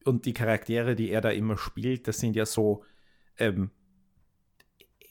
und 0.04 0.26
die 0.26 0.34
Charaktere, 0.34 0.94
die 0.94 1.10
er 1.10 1.20
da 1.20 1.30
immer 1.30 1.56
spielt, 1.56 2.06
das 2.08 2.18
sind 2.18 2.36
ja 2.36 2.44
so 2.46 2.84
ähm, 3.38 3.70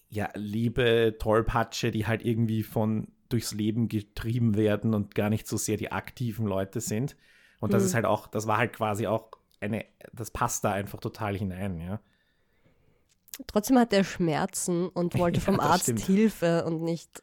ja, 0.09 0.29
liebe 0.35 1.15
Tollpatsche, 1.19 1.91
die 1.91 2.07
halt 2.07 2.23
irgendwie 2.25 2.63
von 2.63 3.07
durchs 3.29 3.53
Leben 3.53 3.87
getrieben 3.89 4.57
werden 4.57 4.93
und 4.95 5.13
gar 5.13 5.29
nicht 5.29 5.47
so 5.47 5.57
sehr 5.57 5.77
die 5.77 5.91
aktiven 5.91 6.47
Leute 6.47 6.81
sind. 6.81 7.15
Und 7.59 7.73
das 7.73 7.83
Mhm. 7.83 7.87
ist 7.87 7.93
halt 7.93 8.05
auch, 8.05 8.27
das 8.27 8.47
war 8.47 8.57
halt 8.57 8.73
quasi 8.73 9.05
auch 9.07 9.29
eine, 9.59 9.85
das 10.13 10.31
passt 10.31 10.63
da 10.63 10.71
einfach 10.71 10.99
total 10.99 11.35
hinein, 11.37 11.79
ja. 11.79 11.99
trotzdem 13.47 13.77
hat 13.77 13.93
er 13.93 14.03
Schmerzen 14.03 14.87
und 14.89 15.13
wollte 15.17 15.39
Ja, 15.39 15.45
vom 15.45 15.59
Arzt 15.59 15.83
stimmt. 15.83 16.01
Hilfe 16.01 16.65
und 16.65 16.81
nicht 16.81 17.21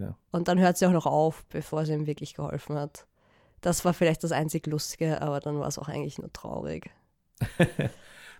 Genau. 0.00 0.16
Und 0.30 0.48
dann 0.48 0.58
hört 0.58 0.78
sie 0.78 0.86
auch 0.86 0.92
noch 0.92 1.06
auf, 1.06 1.44
bevor 1.50 1.84
sie 1.84 1.92
ihm 1.92 2.06
wirklich 2.06 2.34
geholfen 2.34 2.78
hat. 2.78 3.06
Das 3.60 3.84
war 3.84 3.92
vielleicht 3.92 4.24
das 4.24 4.32
einzig 4.32 4.66
Lustige, 4.66 5.20
aber 5.20 5.40
dann 5.40 5.58
war 5.58 5.68
es 5.68 5.78
auch 5.78 5.88
eigentlich 5.88 6.18
nur 6.18 6.32
traurig. 6.32 6.90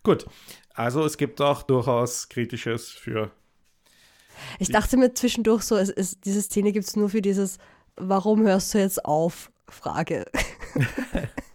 Gut, 0.02 0.26
also 0.72 1.04
es 1.04 1.18
gibt 1.18 1.40
auch 1.42 1.62
durchaus 1.62 2.30
Kritisches 2.30 2.88
für 2.88 3.30
Ich 4.58 4.70
dachte 4.70 4.96
mir 4.96 5.12
zwischendurch 5.12 5.62
so, 5.62 5.76
es 5.76 5.90
ist, 5.90 6.24
diese 6.24 6.40
Szene 6.40 6.72
gibt 6.72 6.86
es 6.86 6.96
nur 6.96 7.10
für 7.10 7.20
dieses 7.20 7.58
Warum 7.96 8.46
hörst 8.46 8.72
du 8.72 8.78
jetzt 8.78 9.04
auf? 9.04 9.52
Frage. 9.68 10.24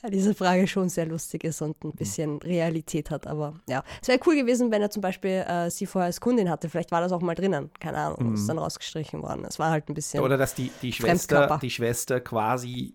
Weil 0.00 0.10
diese 0.10 0.34
Frage 0.34 0.68
schon 0.68 0.88
sehr 0.88 1.06
lustig 1.06 1.42
ist 1.44 1.60
und 1.60 1.82
ein 1.82 1.92
bisschen 1.92 2.38
Realität 2.38 3.10
hat, 3.10 3.26
aber 3.26 3.54
ja. 3.68 3.82
Es 4.00 4.06
wäre 4.08 4.20
cool 4.26 4.36
gewesen, 4.36 4.70
wenn 4.70 4.80
er 4.80 4.90
zum 4.90 5.02
Beispiel 5.02 5.44
äh, 5.46 5.70
sie 5.70 5.86
vorher 5.86 6.06
als 6.06 6.20
Kundin 6.20 6.48
hatte. 6.48 6.68
Vielleicht 6.68 6.92
war 6.92 7.00
das 7.00 7.10
auch 7.10 7.20
mal 7.20 7.34
drinnen. 7.34 7.70
Keine 7.80 7.98
Ahnung, 7.98 8.34
ist 8.34 8.48
dann 8.48 8.58
rausgestrichen 8.58 9.22
worden. 9.22 9.44
Es 9.44 9.58
war 9.58 9.70
halt 9.70 9.88
ein 9.88 9.94
bisschen. 9.94 10.22
Oder 10.22 10.36
dass 10.36 10.54
die, 10.54 10.70
die, 10.82 10.92
Schwester, 10.92 11.58
die 11.60 11.70
Schwester 11.70 12.20
quasi 12.20 12.94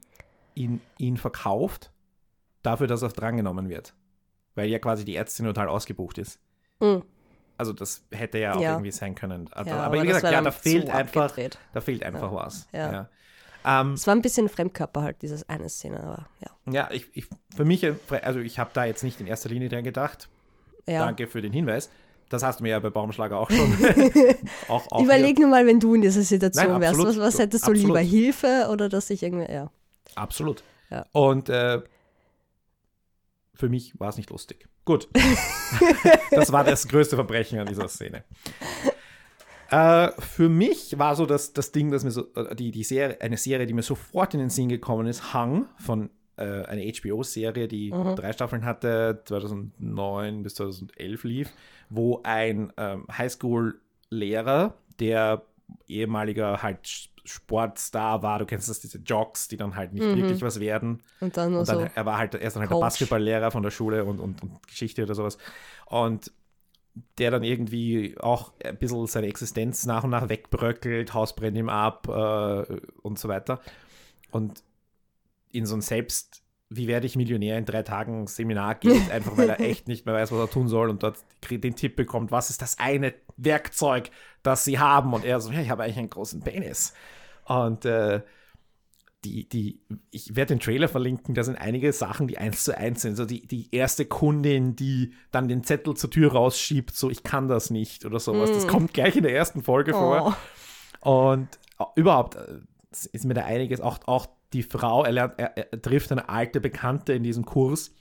ihn, 0.55 0.79
ihn 0.97 1.17
verkauft 1.17 1.91
dafür, 2.61 2.87
dass 2.87 3.01
er 3.01 3.09
drangenommen 3.09 3.67
wird. 3.69 3.93
Weil 4.55 4.69
ja 4.69 4.79
quasi 4.79 5.03
die 5.03 5.15
Ärztin 5.15 5.45
total 5.45 5.67
ausgebucht 5.67 6.17
ist. 6.17 6.39
Mhm. 6.79 7.03
Also 7.57 7.73
das 7.73 8.03
hätte 8.11 8.39
ja 8.39 8.55
auch 8.55 8.61
Ja. 8.61 8.71
irgendwie 8.73 8.91
sein 8.91 9.13
können. 9.15 9.49
Also, 9.51 9.69
Ja, 9.69 9.81
aber, 9.83 10.01
wie 10.01 10.07
gesagt, 10.07 10.31
ja, 10.31 10.41
da 10.41 10.51
fehlt 10.51 10.89
einfach, 10.89 11.35
da 11.73 11.81
fehlt 11.81 12.03
einfach 12.03 12.31
was. 12.33 12.67
Ja. 12.71 13.09
Ähm, 13.65 13.93
Es 13.93 14.07
war 14.07 14.15
ein 14.15 14.21
bisschen 14.21 14.49
Fremdkörper 14.49 15.01
halt, 15.01 15.21
dieses 15.21 15.47
eine 15.49 15.69
Szene, 15.69 16.03
aber 16.03 16.27
ja. 16.41 16.73
ja, 16.73 16.89
ich, 16.91 17.07
ich, 17.13 17.27
für 17.55 17.65
mich, 17.65 17.85
also 18.23 18.39
ich 18.39 18.59
habe 18.59 18.71
da 18.73 18.85
jetzt 18.85 19.03
nicht 19.03 19.19
in 19.21 19.27
erster 19.27 19.49
Linie 19.49 19.69
dran 19.69 19.83
gedacht. 19.83 20.29
ja. 20.87 21.05
Danke 21.05 21.27
für 21.27 21.41
den 21.41 21.53
Hinweis. 21.53 21.89
Das 22.29 22.41
hast 22.41 22.59
du 22.59 22.63
mir 22.63 22.69
ja 22.69 22.79
bei 22.79 22.89
Baumschlager 22.89 23.37
auch 23.37 23.49
schon. 23.49 23.77
auch, 24.67 24.91
auch 24.91 25.03
Überleg 25.03 25.39
nur 25.39 25.49
mal, 25.49 25.67
wenn 25.67 25.79
du 25.79 25.93
in 25.93 26.01
dieser 26.01 26.21
Situation 26.21 26.71
Nein, 26.71 26.81
wärst. 26.81 26.99
Was, 26.99 27.19
was 27.19 27.39
hättest 27.39 27.67
du 27.67 27.71
Absolut. 27.71 27.87
lieber? 27.87 27.99
Hilfe 27.99 28.67
oder 28.71 28.89
dass 28.89 29.09
ich 29.09 29.21
irgendwie, 29.21 29.51
ja. 29.51 29.69
Absolut. 30.15 30.63
Ja. 30.89 31.05
Und 31.11 31.49
äh, 31.49 31.81
für 33.53 33.69
mich 33.69 33.99
war 33.99 34.09
es 34.09 34.17
nicht 34.17 34.29
lustig. 34.29 34.67
Gut. 34.85 35.07
das 36.31 36.51
war 36.51 36.63
das 36.63 36.87
größte 36.87 37.15
Verbrechen 37.15 37.59
an 37.59 37.67
dieser 37.67 37.87
Szene. 37.87 38.23
Äh, 39.73 40.11
für 40.19 40.49
mich 40.49 40.99
war 40.99 41.15
so 41.15 41.25
das, 41.25 41.53
das 41.53 41.71
Ding, 41.71 41.89
dass 41.89 42.03
mir 42.03 42.11
so, 42.11 42.31
äh, 42.35 42.55
die, 42.55 42.69
die 42.69 42.83
Serie, 42.83 43.19
eine 43.21 43.37
Serie, 43.37 43.65
die 43.65 43.73
mir 43.73 43.81
sofort 43.81 44.35
in 44.35 44.39
den 44.39 44.51
Sinn 44.51 44.69
gekommen 44.69 45.07
ist, 45.07 45.33
Hang 45.33 45.65
von 45.77 46.11
äh, 46.37 46.43
einer 46.43 46.81
HBO-Serie, 46.83 47.67
die 47.67 47.89
drei 47.89 48.33
Staffeln 48.33 48.65
hatte, 48.65 49.23
2009 49.25 50.43
bis 50.43 50.55
2011 50.55 51.23
lief, 51.23 51.53
wo 51.89 52.21
ein 52.23 52.71
ähm, 52.77 53.07
Highschool-Lehrer, 53.17 54.75
der 54.99 55.41
ehemaliger 55.87 56.61
halt 56.61 57.09
Sportstar 57.25 58.21
war, 58.21 58.39
du 58.39 58.45
kennst 58.45 58.69
das, 58.69 58.79
diese 58.79 58.99
Jocks, 58.99 59.47
die 59.47 59.57
dann 59.57 59.75
halt 59.75 59.93
nicht 59.93 60.05
wirklich 60.05 60.41
was 60.43 60.59
werden, 60.59 61.01
Und 61.19 61.35
dann 61.35 61.55
und 61.55 61.67
dann, 61.67 61.79
so. 61.79 61.87
er 61.95 62.05
war 62.05 62.19
halt, 62.19 62.35
er 62.35 62.41
ist 62.41 62.55
dann 62.55 62.61
halt 62.61 62.69
der 62.69 62.75
Coach. 62.75 62.85
Basketballlehrer 62.85 63.49
von 63.49 63.63
der 63.63 63.71
Schule 63.71 64.03
und, 64.05 64.19
und, 64.19 64.43
und 64.43 64.67
Geschichte 64.67 65.01
oder 65.01 65.15
sowas. 65.15 65.39
Und 65.87 66.31
der 67.17 67.31
dann 67.31 67.43
irgendwie 67.43 68.15
auch 68.19 68.53
ein 68.63 68.77
bisschen 68.77 69.07
seine 69.07 69.27
Existenz 69.27 69.85
nach 69.85 70.03
und 70.03 70.11
nach 70.11 70.29
wegbröckelt, 70.29 71.13
Haus 71.13 71.35
brennt 71.35 71.57
ihm 71.57 71.69
ab 71.69 72.07
äh, 72.07 72.79
und 73.01 73.17
so 73.17 73.27
weiter. 73.27 73.59
Und 74.31 74.63
in 75.51 75.65
so 75.65 75.75
ein 75.75 75.81
Selbst, 75.81 76.43
wie 76.69 76.87
werde 76.87 77.05
ich 77.05 77.15
Millionär 77.15 77.57
in 77.57 77.65
drei 77.65 77.83
Tagen 77.83 78.27
Seminar 78.27 78.75
geht, 78.75 79.09
einfach 79.11 79.37
weil 79.37 79.49
er 79.49 79.59
echt 79.59 79.87
nicht 79.87 80.05
mehr 80.05 80.15
weiß, 80.15 80.31
was 80.31 80.39
er 80.39 80.49
tun 80.49 80.67
soll 80.67 80.89
und 80.89 81.03
dort 81.03 81.17
den 81.49 81.75
Tipp 81.75 81.95
bekommt, 81.95 82.31
was 82.31 82.49
ist 82.49 82.61
das 82.61 82.79
eine 82.79 83.13
Werkzeug, 83.37 84.11
das 84.43 84.63
sie 84.63 84.79
haben? 84.79 85.13
Und 85.13 85.25
er 85.25 85.39
so, 85.39 85.51
ja, 85.51 85.61
ich 85.61 85.69
habe 85.69 85.83
eigentlich 85.83 85.97
einen 85.97 86.09
großen 86.09 86.41
Penis. 86.41 86.93
Und 87.45 87.85
äh, 87.85 88.21
die, 89.23 89.47
die, 89.47 89.79
ich 90.11 90.35
werde 90.35 90.55
den 90.55 90.59
Trailer 90.59 90.87
verlinken, 90.87 91.33
da 91.33 91.43
sind 91.43 91.55
einige 91.55 91.91
Sachen, 91.93 92.27
die 92.27 92.37
eins 92.37 92.63
zu 92.63 92.77
eins 92.77 93.01
sind. 93.01 93.15
So 93.15 93.25
die, 93.25 93.47
die 93.47 93.73
erste 93.73 94.05
Kundin, 94.05 94.75
die 94.75 95.13
dann 95.31 95.47
den 95.47 95.63
Zettel 95.63 95.95
zur 95.95 96.09
Tür 96.09 96.33
rausschiebt, 96.33 96.95
so 96.95 97.09
ich 97.09 97.23
kann 97.23 97.47
das 97.47 97.69
nicht 97.69 98.05
oder 98.05 98.19
sowas. 98.19 98.51
Das 98.51 98.67
kommt 98.67 98.93
gleich 98.93 99.15
in 99.15 99.23
der 99.23 99.35
ersten 99.35 99.63
Folge 99.63 99.93
vor. 99.93 100.37
Oh. 101.01 101.27
Und 101.31 101.47
äh, 101.79 101.83
überhaupt 101.95 102.35
äh, 102.35 102.59
ist 103.11 103.25
mir 103.25 103.33
da 103.33 103.45
einiges, 103.45 103.81
auch, 103.81 103.99
auch 104.05 104.27
die 104.53 104.63
Frau, 104.63 105.03
er, 105.03 105.11
lernt, 105.11 105.33
er, 105.37 105.57
er 105.57 105.81
trifft 105.81 106.11
eine 106.11 106.29
alte 106.29 106.61
Bekannte 106.61 107.13
in 107.13 107.23
diesem 107.23 107.45
Kurs, 107.45 107.93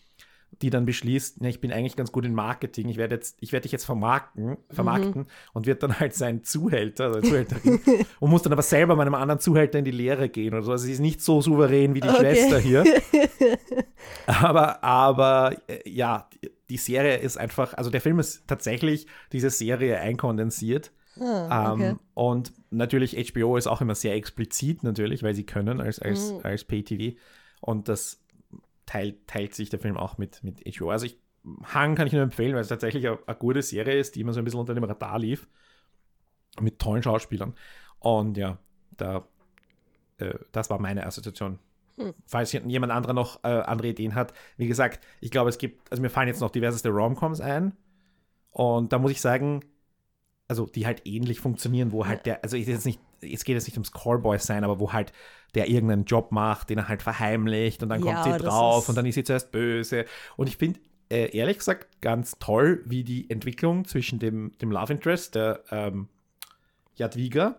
die 0.61 0.71
dann 0.71 0.85
beschließt, 0.85 1.41
ne, 1.41 1.49
ich 1.49 1.61
bin 1.61 1.73
eigentlich 1.73 1.97
ganz 1.97 2.13
gut 2.13 2.25
in 2.25 2.35
Marketing, 2.35 2.89
ich 2.89 2.97
werde 2.99 3.15
jetzt, 3.15 3.37
ich 3.41 3.53
werde 3.53 3.63
dich 3.63 3.73
jetzt 3.73 3.85
vermarkten, 3.85 4.59
vermarkten 4.71 5.27
und 5.55 5.67
wird 5.67 5.83
dann 5.83 5.99
halt 5.99 6.15
sein 6.15 6.45
Zuhälter 6.45 7.11
oder 7.11 7.23
Zuhälterin 7.23 7.81
und 8.21 8.31
muss 8.31 8.43
dann 8.43 8.53
aber 8.53 8.63
selber 8.63 8.95
meinem 8.95 9.15
anderen 9.15 9.41
Zuhälter 9.41 9.79
in 9.79 9.85
die 9.85 9.91
Lehre 9.91 10.29
gehen 10.29 10.53
oder 10.55 10.63
so. 10.63 10.73
Also 10.73 10.85
sie 10.85 10.93
ist 10.93 11.01
nicht 11.01 11.21
so 11.23 11.41
souverän 11.41 11.95
wie 11.95 12.01
die 12.01 12.09
Okay. 12.09 12.35
Schwester 12.37 12.59
hier. 12.59 12.85
aber, 14.27 14.83
aber 14.85 15.57
äh, 15.69 15.89
ja, 15.89 16.29
die, 16.43 16.51
die 16.71 16.77
Serie 16.77 17.17
ist 17.19 17.37
einfach, 17.39 17.75
also 17.75 17.91
der 17.91 18.01
Film 18.01 18.19
ist 18.19 18.47
tatsächlich 18.47 19.07
diese 19.33 19.51
Serie 19.51 19.99
einkondensiert. 19.99 20.93
Ah, 21.21 21.73
okay. 21.73 21.91
Ähm, 21.91 21.99
und 22.15 22.53
natürlich, 22.71 23.17
HBO 23.33 23.57
ist 23.57 23.67
auch 23.67 23.81
immer 23.83 23.95
sehr 23.95 24.15
explizit, 24.15 24.83
natürlich, 24.83 25.23
weil 25.23 25.35
sie 25.35 25.45
können 25.45 25.81
als, 25.81 25.99
als, 25.99 26.33
Mhm. 26.33 26.41
als 26.43 26.65
Pay-TV. 26.65 27.19
Und 27.61 27.89
das 27.89 28.22
teilt, 28.87 29.27
teilt 29.27 29.55
sich 29.55 29.71
der 29.71 29.79
Film 29.79 29.97
auch 29.97 30.19
mit, 30.19 30.43
mit 30.43 30.63
HBO. 30.77 30.91
Also 30.91 31.07
ich, 31.07 31.19
Hang 31.75 31.95
kann 31.95 32.07
ich 32.07 32.13
nur 32.13 32.23
empfehlen, 32.23 32.55
weil 32.55 32.61
es 32.61 32.69
tatsächlich 32.69 33.07
eine, 33.07 33.19
eine 33.27 33.37
gute 33.37 33.63
Serie 33.63 33.99
ist, 33.99 34.15
die 34.15 34.21
immer 34.21 34.33
so 34.33 34.41
ein 34.41 34.45
bisschen 34.45 34.61
unter 34.61 34.75
dem 34.75 34.85
Radar 34.85 35.19
lief. 35.19 35.49
Mit 36.61 36.79
tollen 36.79 37.03
Schauspielern. 37.03 37.55
Und 37.99 38.37
ja, 38.37 38.59
da, 38.97 39.27
äh, 40.19 40.35
das 40.53 40.71
war 40.71 40.79
meine 40.81 41.07
Assoziation. 41.07 41.59
Hm. 41.97 42.15
Falls 42.27 42.53
jemand 42.53 42.93
anderer 42.93 43.13
noch 43.13 43.43
äh, 43.45 43.49
andere 43.49 43.89
Ideen 43.89 44.15
hat, 44.15 44.33
wie 44.57 44.67
gesagt, 44.67 45.05
ich 45.21 45.31
glaube, 45.31 45.51
es 45.51 45.59
gibt, 45.59 45.91
also 45.91 46.03
mir 46.03 46.11
fallen 46.11 46.29
jetzt 46.29 46.41
noch 46.41 46.51
diverseste 46.51 46.91
Romcoms 46.91 47.41
ein. 47.41 47.77
Und 48.51 48.93
da 48.93 48.99
muss 48.99 49.13
ich 49.13 49.21
sagen, 49.21 49.61
also 50.53 50.67
die 50.67 50.87
halt 50.87 51.03
ähnlich 51.07 51.41
funktionieren, 51.41 51.93
wo 51.93 52.07
halt 52.07 52.27
der, 52.27 52.43
also 52.45 52.57
ist 52.57 52.69
jetzt 52.69 52.87
nicht, 52.87 53.01
jetzt 53.23 53.45
geht 53.45 53.57
es 53.57 53.67
nicht 53.67 53.77
ums 53.77 53.93
Callboy 53.93 54.39
sein, 54.39 54.65
aber 54.65 54.79
wo 54.81 54.93
halt 54.93 55.13
der 55.55 55.69
irgendeinen 55.69 56.05
Job 56.05 56.33
macht, 56.33 56.71
den 56.71 56.79
er 56.79 56.89
halt 56.89 57.03
verheimlicht 57.03 57.83
und 57.83 57.89
dann 57.89 58.01
Ja, 58.01 58.03
kommt 58.03 58.23
sie 58.23 58.35
drauf 58.37 58.89
und 58.89 58.95
dann 58.97 59.07
ist 59.07 59.15
sie 59.17 59.25
zuerst 59.25 59.53
böse. 59.53 60.05
Und 60.37 60.49
ich 60.49 60.57
finde, 60.59 60.81
äh, 61.11 61.37
ehrlich 61.37 61.59
gesagt, 61.59 62.01
ganz 62.03 62.39
toll, 62.39 62.83
wie 62.87 63.05
die 63.05 63.31
Entwicklung 63.31 63.85
zwischen 63.87 64.19
dem, 64.19 64.53
dem 64.61 64.71
Love 64.71 64.93
Interest, 64.95 65.35
der 65.35 65.65
ähm, 65.71 66.09
Jadwiga, 66.97 67.57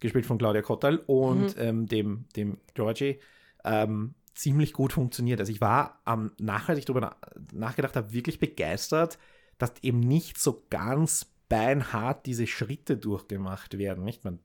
gespielt 0.00 0.26
von 0.26 0.38
Claudia 0.38 0.62
Kottal, 0.62 0.98
und 1.06 1.56
ähm, 1.58 1.86
dem, 1.86 2.26
dem 2.36 2.58
Georgie, 2.74 3.20
ähm, 3.64 4.14
ziemlich 4.34 4.72
gut 4.72 4.92
funktioniert. 4.92 5.40
Also 5.40 5.52
ich 5.52 5.60
war 5.60 6.00
am 6.04 6.32
nachher, 6.38 6.70
als 6.70 6.80
ich 6.80 6.84
darüber 6.86 7.00
na 7.00 7.16
nachgedacht 7.52 7.96
habe, 7.96 8.12
wirklich 8.12 8.38
begeistert, 8.38 9.18
dass 9.58 9.72
eben 9.82 10.00
nicht 10.00 10.38
so 10.38 10.66
ganz 10.70 11.31
beinhart 11.52 12.24
diese 12.26 12.46
Schritte 12.46 12.96
durchgemacht 12.96 13.76
werden. 13.78 14.04
Nicht? 14.04 14.24
Man 14.24 14.38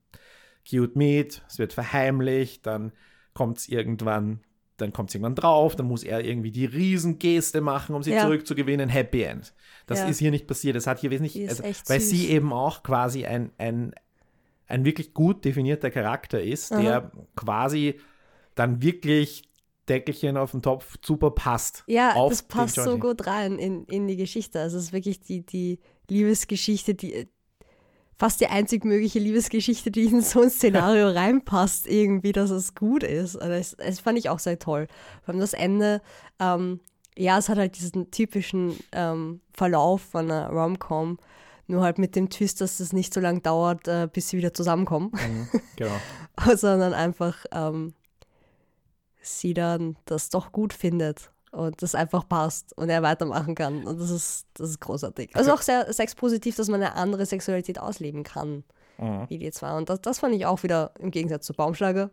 cute 0.69 0.95
mit, 0.95 1.41
es 1.47 1.57
wird 1.57 1.71
verheimlicht, 1.73 2.65
dann 2.65 2.91
kommt 3.33 3.59
es 3.59 3.69
irgendwann, 3.69 4.41
dann 4.75 4.91
kommt 4.91 5.13
irgendwann 5.15 5.35
drauf, 5.35 5.75
dann 5.77 5.87
muss 5.87 6.03
er 6.03 6.23
irgendwie 6.25 6.51
die 6.51 6.65
Riesengeste 6.65 7.61
machen, 7.61 7.95
um 7.95 8.03
sie 8.03 8.11
Ja. 8.11 8.23
zurückzugewinnen. 8.23 8.89
Happy 8.89 9.21
End. 9.23 9.53
Das 9.85 9.99
Ja. 9.99 10.07
ist 10.07 10.19
hier 10.19 10.31
nicht 10.31 10.47
passiert. 10.47 10.75
Das 10.75 10.85
hat 10.85 10.99
hier 10.99 11.09
wesentlich, 11.09 11.47
also, 11.47 11.63
weil 11.63 11.99
süß. 12.01 12.09
sie 12.09 12.29
eben 12.29 12.51
auch 12.51 12.83
quasi 12.83 13.25
ein, 13.25 13.51
ein, 13.57 13.93
ein 14.67 14.83
wirklich 14.83 15.13
gut 15.13 15.45
definierter 15.45 15.89
Charakter 15.91 16.43
ist, 16.43 16.71
der 16.71 17.11
quasi 17.37 17.99
dann 18.55 18.81
wirklich 18.81 19.43
Deckelchen 19.87 20.35
auf 20.35 20.51
den 20.51 20.61
Topf 20.61 20.97
super 21.01 21.31
passt. 21.31 21.85
Ja, 21.87 22.13
das 22.27 22.43
passt 22.43 22.75
so 22.75 22.97
gut 22.97 23.25
rein 23.27 23.57
in, 23.57 23.85
in 23.85 24.07
die 24.07 24.17
Geschichte. 24.17 24.59
Also 24.59 24.77
es 24.77 24.85
ist 24.85 24.93
wirklich 24.93 25.21
die, 25.21 25.45
die 25.45 25.79
Liebesgeschichte, 26.09 26.95
die 26.95 27.27
fast 28.17 28.41
die 28.41 28.47
einzig 28.47 28.83
mögliche 28.83 29.19
Liebesgeschichte, 29.19 29.91
die 29.91 30.05
in 30.05 30.21
so 30.21 30.41
ein 30.41 30.49
Szenario 30.49 31.09
reinpasst, 31.11 31.87
irgendwie, 31.87 32.31
dass 32.31 32.49
es 32.49 32.73
gut 32.75 33.03
ist. 33.03 33.35
Also 33.35 33.53
das, 33.53 33.75
das 33.77 33.99
fand 33.99 34.17
ich 34.17 34.29
auch 34.29 34.39
sehr 34.39 34.59
toll. 34.59 34.87
Vor 35.23 35.33
allem 35.33 35.39
das 35.39 35.53
Ende, 35.53 36.01
ähm, 36.39 36.79
ja, 37.15 37.37
es 37.37 37.49
hat 37.49 37.57
halt 37.57 37.77
diesen 37.77 38.09
typischen 38.11 38.75
ähm, 38.91 39.41
Verlauf 39.53 40.01
von 40.01 40.31
einer 40.31 40.49
Rom-Com, 40.49 41.19
nur 41.67 41.83
halt 41.83 41.99
mit 41.99 42.15
dem 42.15 42.29
Twist, 42.29 42.61
dass 42.61 42.79
es 42.79 42.93
nicht 42.93 43.13
so 43.13 43.19
lange 43.19 43.41
dauert, 43.41 43.87
äh, 43.87 44.07
bis 44.11 44.29
sie 44.29 44.37
wieder 44.37 44.53
zusammenkommen, 44.53 45.11
Mhm, 45.11 45.61
genau. 45.75 45.99
sondern 46.55 46.93
einfach 46.93 47.45
ähm, 47.51 47.93
sie 49.21 49.53
dann 49.53 49.97
das 50.05 50.29
doch 50.29 50.51
gut 50.51 50.73
findet 50.73 51.31
und 51.57 51.81
das 51.81 51.95
einfach 51.95 52.27
passt 52.27 52.77
und 52.77 52.89
er 52.89 53.01
weitermachen 53.01 53.55
kann. 53.55 53.85
Und 53.85 53.99
das 53.99 54.09
ist, 54.09 54.45
das 54.53 54.69
ist 54.71 54.79
großartig. 54.79 55.35
Also 55.35 55.51
auch 55.53 55.61
sehr 55.61 55.91
sexpositiv, 55.91 56.55
dass 56.55 56.67
man 56.69 56.81
eine 56.81 56.95
andere 56.95 57.25
Sexualität 57.25 57.79
ausleben 57.79 58.23
kann, 58.23 58.63
Mhm. 58.99 59.25
wie 59.29 59.37
die 59.37 59.51
zwei. 59.51 59.77
Und 59.77 59.89
das, 59.89 60.01
das 60.01 60.19
fand 60.19 60.33
ich 60.33 60.47
auch 60.47 60.63
wieder 60.63 60.91
im 60.99 61.11
Gegensatz 61.11 61.45
zu 61.45 61.53
Baumschlager 61.53 62.09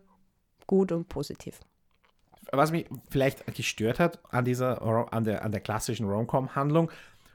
gut 0.67 0.91
und 0.91 1.09
positiv. 1.09 1.59
was 2.51 2.71
mich 2.71 2.85
vielleicht 3.09 3.43
gestört 3.55 3.99
hat 3.99 4.19
an 4.31 4.45
dieser, 4.45 4.81
an 5.11 5.23
der, 5.23 5.43
an 5.43 5.51
der 5.51 5.61
klassischen 5.61 6.07
Rom-Com-Handlung, 6.07 6.91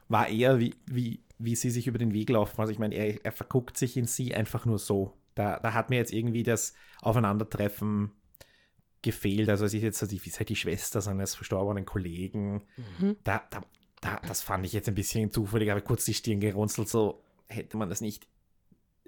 war 0.07 0.29
eher, 0.29 0.59
wie, 0.59 0.73
wie, 0.85 1.19
wie 1.37 1.55
sie 1.57 1.69
sich 1.69 1.87
über 1.87 1.97
den 1.97 2.13
Weg 2.13 2.29
laufen. 2.29 2.61
Also 2.61 2.71
ich 2.71 2.79
meine, 2.79 2.95
er, 2.95 3.25
er 3.25 3.31
verguckt 3.33 3.77
sich 3.77 3.97
in 3.97 4.05
sie 4.05 4.33
einfach 4.33 4.65
nur 4.65 4.79
so. 4.79 5.11
Da, 5.35 5.59
da 5.59 5.73
hat 5.73 5.89
mir 5.89 5.97
jetzt 5.97 6.13
irgendwie 6.13 6.43
das 6.43 6.73
Aufeinandertreffen 7.01 8.11
gefehlt. 9.01 9.49
Also 9.49 9.65
es 9.65 9.73
ist 9.73 9.81
jetzt 9.83 9.99
so 9.99 10.05
die, 10.05 10.23
wie 10.23 10.29
ist 10.29 10.39
halt 10.39 10.49
die 10.49 10.55
Schwester 10.55 11.01
seines 11.01 11.35
verstorbenen 11.35 11.85
Kollegen. 11.85 12.63
Da, 13.23 13.41
da, 13.49 13.61
da, 14.01 14.21
das 14.27 14.41
fand 14.41 14.65
ich 14.65 14.73
jetzt 14.73 14.87
ein 14.87 14.95
bisschen 14.95 15.31
zufällig, 15.31 15.71
aber 15.71 15.81
kurz 15.81 16.05
die 16.05 16.13
Stirn 16.13 16.39
gerunzelt, 16.39 16.89
so 16.89 17.23
hätte 17.47 17.77
man 17.77 17.89
das 17.89 18.01
nicht, 18.01 18.27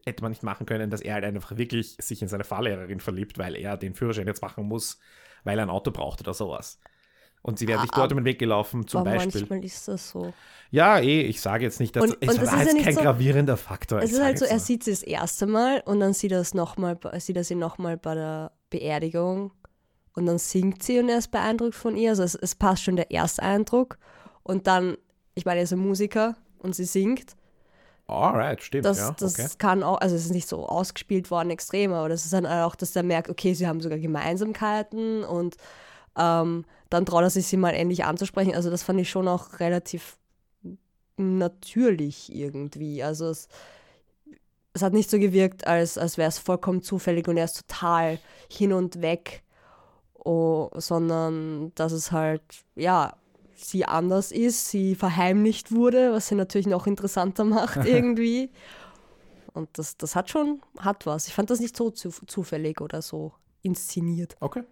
hätte 0.05 0.21
man 0.23 0.31
nicht 0.31 0.43
machen 0.43 0.65
können, 0.65 0.89
dass 0.89 1.01
er 1.01 1.13
halt 1.15 1.23
einfach 1.25 1.55
wirklich 1.57 1.95
sich 1.99 2.21
in 2.21 2.27
seine 2.27 2.43
Fahrlehrerin 2.43 2.99
verliebt, 2.99 3.37
weil 3.37 3.55
er 3.55 3.77
den 3.77 3.95
Führerschein 3.95 4.27
jetzt 4.27 4.41
machen 4.41 4.65
muss, 4.65 4.99
weil 5.43 5.57
er 5.59 5.63
ein 5.65 5.69
Auto 5.69 5.91
braucht 5.91 6.21
oder 6.21 6.33
sowas. 6.33 6.79
Und 7.45 7.59
sie 7.59 7.65
sich 7.81 7.91
Ah, 7.91 7.95
dort 7.97 8.11
über 8.13 8.21
den 8.21 8.25
Weg 8.25 8.39
gelaufen, 8.39 8.87
zum 8.87 9.01
Aber 9.01 9.11
Beispiel. 9.11 9.41
manchmal 9.41 9.65
ist 9.65 9.85
das 9.89 10.09
so. 10.11 10.33
Ja, 10.71 10.99
eh, 10.99 11.23
ich 11.23 11.41
sage 11.41 11.65
jetzt 11.65 11.81
nicht, 11.81 11.93
dass 11.95 12.03
Und- 12.03 12.17
es 12.21 12.29
und 12.29 12.37
das 12.37 12.37
war 12.37 12.43
ist 12.45 12.51
ja 12.53 12.59
jetzt 12.63 12.73
nicht 12.73 12.85
kein 12.85 12.95
so- 12.95 13.01
gravierender 13.01 13.57
Faktor. 13.57 14.01
Es 14.01 14.13
ist 14.13 14.21
halt 14.23 14.39
so, 14.39 14.45
er 14.45 14.59
sieht 14.59 14.83
sie 14.85 14.91
das 14.91 15.03
erste 15.03 15.45
Mal 15.45 15.81
und 15.85 15.99
dann 15.99 16.11
er 16.13 17.13
es 17.13 17.25
sieht 17.25 17.35
er 17.35 17.43
sie 17.43 17.55
nochmal 17.55 17.97
bei 17.97 18.15
der 18.15 18.51
Beerdigung 18.69 19.51
und 20.15 20.25
dann 20.25 20.37
singt 20.37 20.83
sie 20.83 20.99
und 20.99 21.09
er 21.09 21.17
ist 21.17 21.31
beeindruckt 21.31 21.75
von 21.75 21.97
ihr. 21.97 22.11
Also 22.11 22.23
es, 22.23 22.35
es 22.35 22.55
passt 22.55 22.83
schon 22.83 22.95
der 22.95 23.11
Ersteindruck. 23.11 23.97
Und 24.43 24.67
dann, 24.67 24.97
ich 25.35 25.45
meine, 25.45 25.59
er 25.59 25.63
ist 25.63 25.73
ein 25.73 25.79
Musiker 25.79 26.35
und 26.59 26.75
sie 26.75 26.85
singt. 26.85 27.35
Alright, 28.07 28.61
stimmt. 28.61 28.85
Das, 28.85 28.99
ja, 28.99 29.15
das 29.17 29.39
okay. 29.39 29.47
kann 29.57 29.81
auch, 29.81 29.99
also 30.01 30.15
es 30.15 30.25
ist 30.25 30.33
nicht 30.33 30.47
so 30.47 30.67
ausgespielt 30.67 31.31
worden 31.31 31.49
extrem, 31.49 31.93
aber 31.93 32.09
das 32.09 32.25
ist 32.25 32.33
dann 32.33 32.45
auch, 32.45 32.75
dass 32.75 32.95
er 32.95 33.03
merkt, 33.03 33.29
okay, 33.29 33.53
sie 33.53 33.67
haben 33.67 33.81
sogar 33.81 33.97
Gemeinsamkeiten 33.97 35.23
und 35.23 35.55
ähm, 36.17 36.65
dann 36.89 37.05
traut 37.05 37.23
er 37.23 37.29
sich, 37.29 37.47
sie 37.47 37.57
mal 37.57 37.73
endlich 37.73 38.03
anzusprechen. 38.03 38.53
Also 38.53 38.69
das 38.69 38.83
fand 38.83 38.99
ich 38.99 39.09
schon 39.09 39.27
auch 39.27 39.59
relativ 39.59 40.17
natürlich 41.17 42.33
irgendwie. 42.33 43.03
Also 43.03 43.29
es, 43.29 43.47
es 44.73 44.81
hat 44.81 44.93
nicht 44.93 45.09
so 45.09 45.17
gewirkt, 45.17 45.65
als, 45.65 45.97
als 45.97 46.17
wäre 46.17 46.29
es 46.29 46.39
vollkommen 46.39 46.81
zufällig 46.81 47.27
und 47.27 47.37
er 47.37 47.45
ist 47.45 47.67
total 47.67 48.19
hin 48.49 48.73
und 48.73 49.01
weg, 49.01 49.42
oh, 50.23 50.69
sondern 50.75 51.71
dass 51.75 51.91
es 51.91 52.11
halt, 52.11 52.41
ja, 52.75 53.15
sie 53.55 53.85
anders 53.85 54.31
ist, 54.31 54.69
sie 54.69 54.95
verheimlicht 54.95 55.71
wurde, 55.71 56.11
was 56.11 56.27
sie 56.27 56.35
natürlich 56.35 56.67
noch 56.67 56.87
interessanter 56.87 57.43
macht 57.43 57.77
irgendwie. 57.85 58.49
Und 59.53 59.69
das, 59.77 59.97
das 59.97 60.15
hat 60.15 60.29
schon, 60.29 60.61
hat 60.79 61.05
was. 61.05 61.27
Ich 61.27 61.33
fand 61.33 61.49
das 61.49 61.59
nicht 61.59 61.77
so 61.77 61.91
zu, 61.91 62.09
zufällig 62.09 62.81
oder 62.81 63.01
so 63.01 63.33
inszeniert. 63.61 64.35
Okay. 64.39 64.63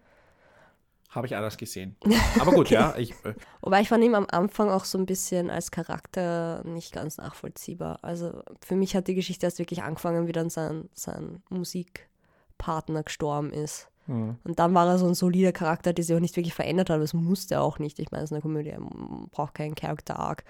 Habe 1.09 1.27
ich 1.27 1.35
alles 1.35 1.57
gesehen. 1.57 1.97
Aber 2.39 2.51
gut, 2.53 2.69
ja. 2.69 2.95
Ich, 2.97 3.11
äh, 3.25 3.35
Wobei 3.61 3.81
ich 3.81 3.89
fand 3.89 4.03
ihn 4.03 4.15
am 4.15 4.27
Anfang 4.31 4.69
auch 4.69 4.85
so 4.85 4.97
ein 4.97 5.05
bisschen 5.05 5.49
als 5.49 5.69
Charakter 5.69 6.63
nicht 6.65 6.93
ganz 6.93 7.17
nachvollziehbar. 7.17 7.99
Also 8.01 8.41
für 8.65 8.75
mich 8.75 8.95
hat 8.95 9.07
die 9.07 9.15
Geschichte 9.15 9.45
erst 9.45 9.59
wirklich 9.59 9.83
angefangen, 9.83 10.27
wie 10.27 10.31
dann 10.31 10.49
sein, 10.49 10.89
sein 10.93 11.43
Musikpartner 11.49 13.03
gestorben 13.03 13.51
ist. 13.51 13.90
Hm. 14.07 14.35
Und 14.43 14.59
dann 14.59 14.73
war 14.73 14.87
er 14.87 14.97
so 14.97 15.07
ein 15.07 15.13
solider 15.13 15.51
Charakter, 15.51 15.93
der 15.93 16.03
sich 16.03 16.15
auch 16.15 16.19
nicht 16.19 16.35
wirklich 16.35 16.53
verändert 16.53 16.89
hat. 16.89 17.01
Das 17.01 17.13
musste 17.13 17.55
er 17.55 17.61
auch 17.61 17.79
nicht. 17.79 17.99
Ich 17.99 18.11
meine, 18.11 18.23
es 18.23 18.29
ist 18.31 18.33
eine 18.33 18.41
Komödie, 18.41 18.71
man 18.71 19.27
braucht 19.29 19.53
keinen 19.53 19.75
Character 19.75 20.17
Arc 20.19 20.43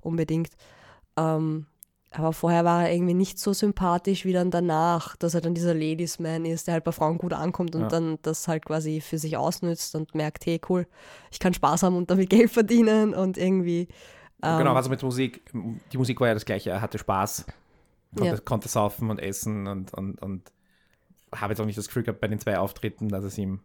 unbedingt. 0.00 0.50
Ähm, 1.16 1.66
aber 2.12 2.32
vorher 2.32 2.64
war 2.64 2.84
er 2.86 2.92
irgendwie 2.92 3.14
nicht 3.14 3.38
so 3.38 3.52
sympathisch 3.52 4.24
wie 4.24 4.32
dann 4.32 4.50
danach, 4.50 5.14
dass 5.16 5.34
er 5.34 5.40
dann 5.40 5.54
dieser 5.54 5.74
Ladies 5.74 6.18
Man 6.18 6.44
ist, 6.44 6.66
der 6.66 6.74
halt 6.74 6.84
bei 6.84 6.90
Frauen 6.92 7.18
gut 7.18 7.32
ankommt 7.32 7.76
und 7.76 7.82
Ja. 7.82 7.88
dann 7.88 8.18
das 8.22 8.48
halt 8.48 8.64
quasi 8.64 9.00
für 9.00 9.16
sich 9.16 9.36
ausnützt 9.36 9.94
und 9.94 10.14
merkt, 10.14 10.44
hey 10.44 10.60
cool, 10.68 10.86
ich 11.30 11.38
kann 11.38 11.54
Spaß 11.54 11.84
haben 11.84 11.96
und 11.96 12.10
damit 12.10 12.28
Geld 12.30 12.50
verdienen 12.50 13.14
und 13.14 13.38
irgendwie. 13.38 13.86
Ähm, 14.42 14.58
genau, 14.58 14.74
also 14.74 14.90
mit 14.90 15.02
Musik, 15.02 15.42
die 15.92 15.98
Musik 15.98 16.20
war 16.20 16.28
ja 16.28 16.34
das 16.34 16.44
gleiche, 16.44 16.70
er 16.70 16.80
hatte 16.80 16.98
Spaß, 16.98 17.46
konnte, 18.16 18.34
Ja. 18.34 18.40
konnte 18.40 18.68
saufen 18.68 19.08
und 19.10 19.20
essen 19.20 19.68
und, 19.68 19.94
und, 19.94 20.20
und 20.20 20.50
habe 21.34 21.52
jetzt 21.52 21.60
auch 21.60 21.66
nicht 21.66 21.78
das 21.78 21.86
Gefühl 21.88 22.02
gehabt 22.02 22.20
bei 22.20 22.28
den 22.28 22.38
zwei 22.38 22.58
Auftritten, 22.58 23.08
dass 23.08 23.24
es 23.24 23.38
ihm, 23.38 23.60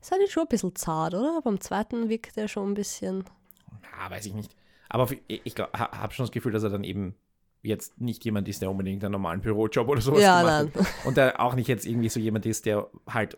Es 0.00 0.10
war 0.10 0.18
jetzt 0.20 0.32
schon 0.32 0.44
ein 0.44 0.48
bisschen 0.48 0.74
zart, 0.76 1.14
oder? 1.14 1.40
Beim 1.42 1.60
zweiten 1.60 2.08
wirkt 2.08 2.36
er 2.36 2.48
schon 2.48 2.70
ein 2.70 2.74
bisschen. 2.74 3.24
ja, 3.98 4.10
weiß 4.10 4.26
ich 4.26 4.34
nicht. 4.34 4.54
Aber 4.88 5.08
ich, 5.28 5.54
habe 5.58 6.12
schon 6.14 6.24
das 6.24 6.32
Gefühl, 6.32 6.52
dass 6.52 6.62
er 6.64 6.70
dann 6.70 6.84
eben 6.84 7.14
jetzt 7.62 8.00
nicht 8.00 8.24
jemand 8.24 8.48
ist, 8.48 8.62
der 8.62 8.70
unbedingt 8.70 9.04
einen 9.04 9.12
normalen 9.12 9.40
Bürojob 9.40 9.86
oder 9.88 10.00
sowas 10.00 10.22
Ja, 10.22 10.40
gemacht 10.62 10.76
hat. 10.76 11.06
Und 11.06 11.16
der 11.16 11.38
auch 11.40 11.54
nicht 11.54 11.68
jetzt 11.68 11.86
irgendwie 11.86 12.08
so 12.08 12.18
jemand 12.18 12.46
ist, 12.46 12.64
der 12.66 12.88
halt 13.08 13.36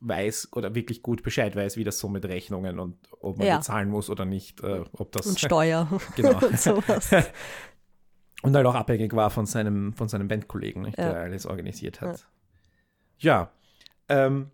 weiß 0.00 0.48
oder 0.52 0.74
wirklich 0.74 1.02
gut 1.02 1.22
Bescheid 1.22 1.54
weiß, 1.54 1.76
wie 1.76 1.84
das 1.84 1.98
so 1.98 2.08
mit 2.08 2.24
Rechnungen 2.24 2.80
und 2.80 2.96
ob 3.20 3.38
man 3.38 3.46
Ja. 3.46 3.58
bezahlen 3.58 3.88
muss 3.88 4.10
oder 4.10 4.24
nicht, 4.24 4.60
äh, 4.62 4.82
ob 4.94 5.12
das 5.12 5.26
Und 5.26 5.38
Steuer 5.38 5.88
Genau. 6.16 6.38
und 6.44 6.58
sowas. 6.60 7.10
Und 8.42 8.56
halt 8.56 8.66
auch 8.66 8.74
abhängig 8.74 9.14
war 9.14 9.30
von 9.30 9.46
seinem, 9.46 9.92
von 9.92 10.08
seinem 10.08 10.26
Bandkollegen, 10.26 10.82
nicht, 10.82 10.98
Ja. 10.98 11.12
der 11.12 11.20
alles 11.22 11.46
organisiert 11.46 12.00
hat. 12.00 12.26
Ja. 13.22 13.50
ähm, 14.08 14.50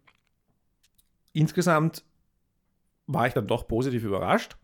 insgesamt 1.32 2.04
war 3.06 3.26
ich 3.26 3.34
dann 3.34 3.46
doch 3.46 3.66
positiv 3.66 4.04
überrascht. 4.04 4.56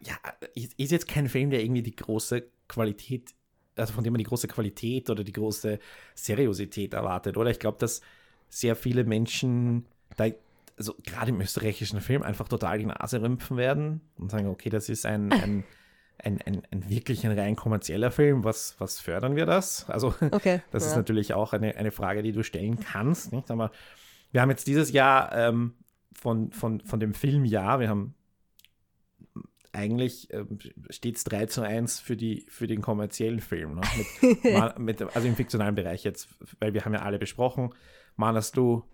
Ja, 0.00 0.16
ist 0.54 0.78
ist 0.78 0.92
jetzt 0.92 1.08
kein 1.08 1.28
Film, 1.28 1.50
der 1.50 1.62
irgendwie 1.62 1.82
die 1.82 1.94
große 1.94 2.44
Qualität, 2.68 3.34
also 3.76 3.92
von 3.92 4.02
dem 4.02 4.12
man 4.12 4.18
die 4.18 4.24
große 4.24 4.48
Qualität 4.48 5.10
oder 5.10 5.24
die 5.24 5.32
große 5.32 5.78
Seriosität 6.14 6.94
erwartet, 6.94 7.36
oder? 7.36 7.50
Ich 7.50 7.58
glaube, 7.58 7.78
dass 7.78 8.00
sehr 8.48 8.76
viele 8.76 9.04
Menschen 9.04 9.84
da, 10.16 10.26
also 10.78 10.94
gerade 11.04 11.30
im 11.30 11.40
österreichischen 11.40 12.00
Film, 12.00 12.22
einfach 12.22 12.48
total 12.48 12.78
die 12.78 12.86
Nase 12.86 13.20
rümpfen 13.20 13.56
werden 13.56 14.00
und 14.16 14.30
sagen, 14.30 14.48
okay, 14.48 14.70
das 14.70 14.88
ist 14.88 15.06
ein, 15.06 15.32
ein, 15.32 15.64
ein, 16.18 16.40
ein, 16.42 16.62
ein 16.70 16.88
wirklich 16.88 17.26
ein 17.26 17.38
rein 17.38 17.56
kommerzieller 17.56 18.10
Film, 18.10 18.44
was, 18.44 18.76
was 18.78 19.00
fördern 19.00 19.36
wir 19.36 19.46
das? 19.46 19.88
Also 19.88 20.14
Okay. 20.30 20.62
das 20.70 20.84
ist 20.84 20.92
ja. 20.92 20.98
natürlich 20.98 21.34
auch 21.34 21.52
eine, 21.52 21.76
eine 21.76 21.90
Frage, 21.90 22.22
die 22.22 22.32
du 22.32 22.42
stellen 22.42 22.80
kannst. 22.80 23.32
Nicht? 23.32 23.50
Aber 23.50 23.70
wir 24.32 24.40
haben 24.40 24.50
jetzt 24.50 24.66
dieses 24.66 24.92
Jahr 24.92 25.34
ähm, 25.36 25.74
von, 26.12 26.52
von, 26.52 26.80
von 26.80 27.00
dem 27.00 27.14
Filmjahr, 27.14 27.80
wir 27.80 27.88
haben 27.88 28.14
eigentlich 29.72 30.32
ähm, 30.32 30.58
steht 30.88 31.16
es 31.16 31.24
3 31.24 31.46
zu 31.46 31.62
1 31.62 32.00
für, 32.00 32.16
die, 32.16 32.46
für 32.48 32.66
den 32.66 32.80
kommerziellen 32.80 33.40
Film. 33.40 33.74
Ne? 33.74 33.80
Mit, 34.22 34.78
mit, 34.78 35.02
also 35.02 35.26
im 35.26 35.34
fiktionalen 35.34 35.74
Bereich 35.74 36.04
jetzt, 36.04 36.28
weil 36.60 36.74
wir 36.74 36.84
haben 36.84 36.94
ja 36.94 37.02
alle 37.02 37.18
besprochen, 37.18 37.74
Manas 38.16 38.52
Du, 38.52 38.84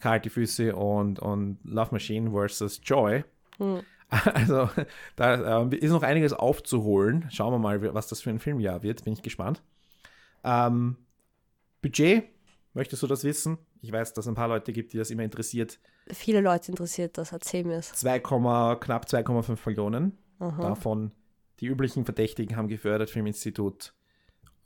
Kalte 0.00 0.28
Füße 0.28 0.74
und, 0.74 1.18
und 1.18 1.58
Love 1.64 1.92
Machine 1.92 2.30
versus 2.30 2.80
Joy. 2.82 3.24
Hm. 3.58 3.82
Also 4.24 4.68
da 5.16 5.62
ähm, 5.62 5.72
ist 5.72 5.90
noch 5.90 6.02
einiges 6.02 6.32
aufzuholen. 6.32 7.26
Schauen 7.30 7.52
wir 7.52 7.58
mal, 7.58 7.94
was 7.94 8.08
das 8.08 8.20
für 8.20 8.30
ein 8.30 8.38
Filmjahr 8.38 8.82
wird. 8.82 9.04
Bin 9.04 9.12
ich 9.12 9.22
gespannt. 9.22 9.62
Ähm, 10.42 10.96
Budget, 11.82 12.24
möchtest 12.74 13.02
du 13.02 13.06
das 13.06 13.24
wissen? 13.24 13.58
Ich 13.80 13.92
weiß, 13.92 14.12
dass 14.14 14.24
es 14.24 14.28
ein 14.28 14.34
paar 14.34 14.48
Leute 14.48 14.72
gibt, 14.72 14.92
die 14.92 14.98
das 14.98 15.10
immer 15.10 15.22
interessiert. 15.22 15.78
Viele 16.08 16.40
Leute 16.40 16.70
interessiert 16.70 17.18
das, 17.18 17.32
erzähl 17.32 17.64
mir 17.64 17.76
es. 17.76 17.92
2, 17.92 18.18
knapp 18.20 19.06
2,5 19.06 19.58
Millionen. 19.66 20.18
Aha. 20.38 20.62
Davon 20.62 21.12
die 21.60 21.66
üblichen 21.66 22.04
Verdächtigen 22.04 22.56
haben 22.56 22.68
gefördert, 22.68 23.10
Filminstitut, 23.10 23.94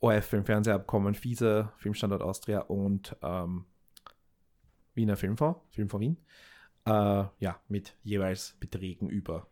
ORF 0.00 0.26
Filmfernsehabkommen, 0.26 1.14
FISA, 1.14 1.72
Filmstandort 1.76 2.22
Austria 2.22 2.60
und 2.60 3.16
ähm, 3.22 3.66
Wiener 4.94 5.16
Filmfonds, 5.16 5.60
Filmfonds 5.70 6.04
Wien. 6.04 6.16
Äh, 6.88 7.28
ja, 7.40 7.60
mit 7.68 7.94
jeweils 8.02 8.54
Beträgen 8.60 9.08
über, 9.08 9.46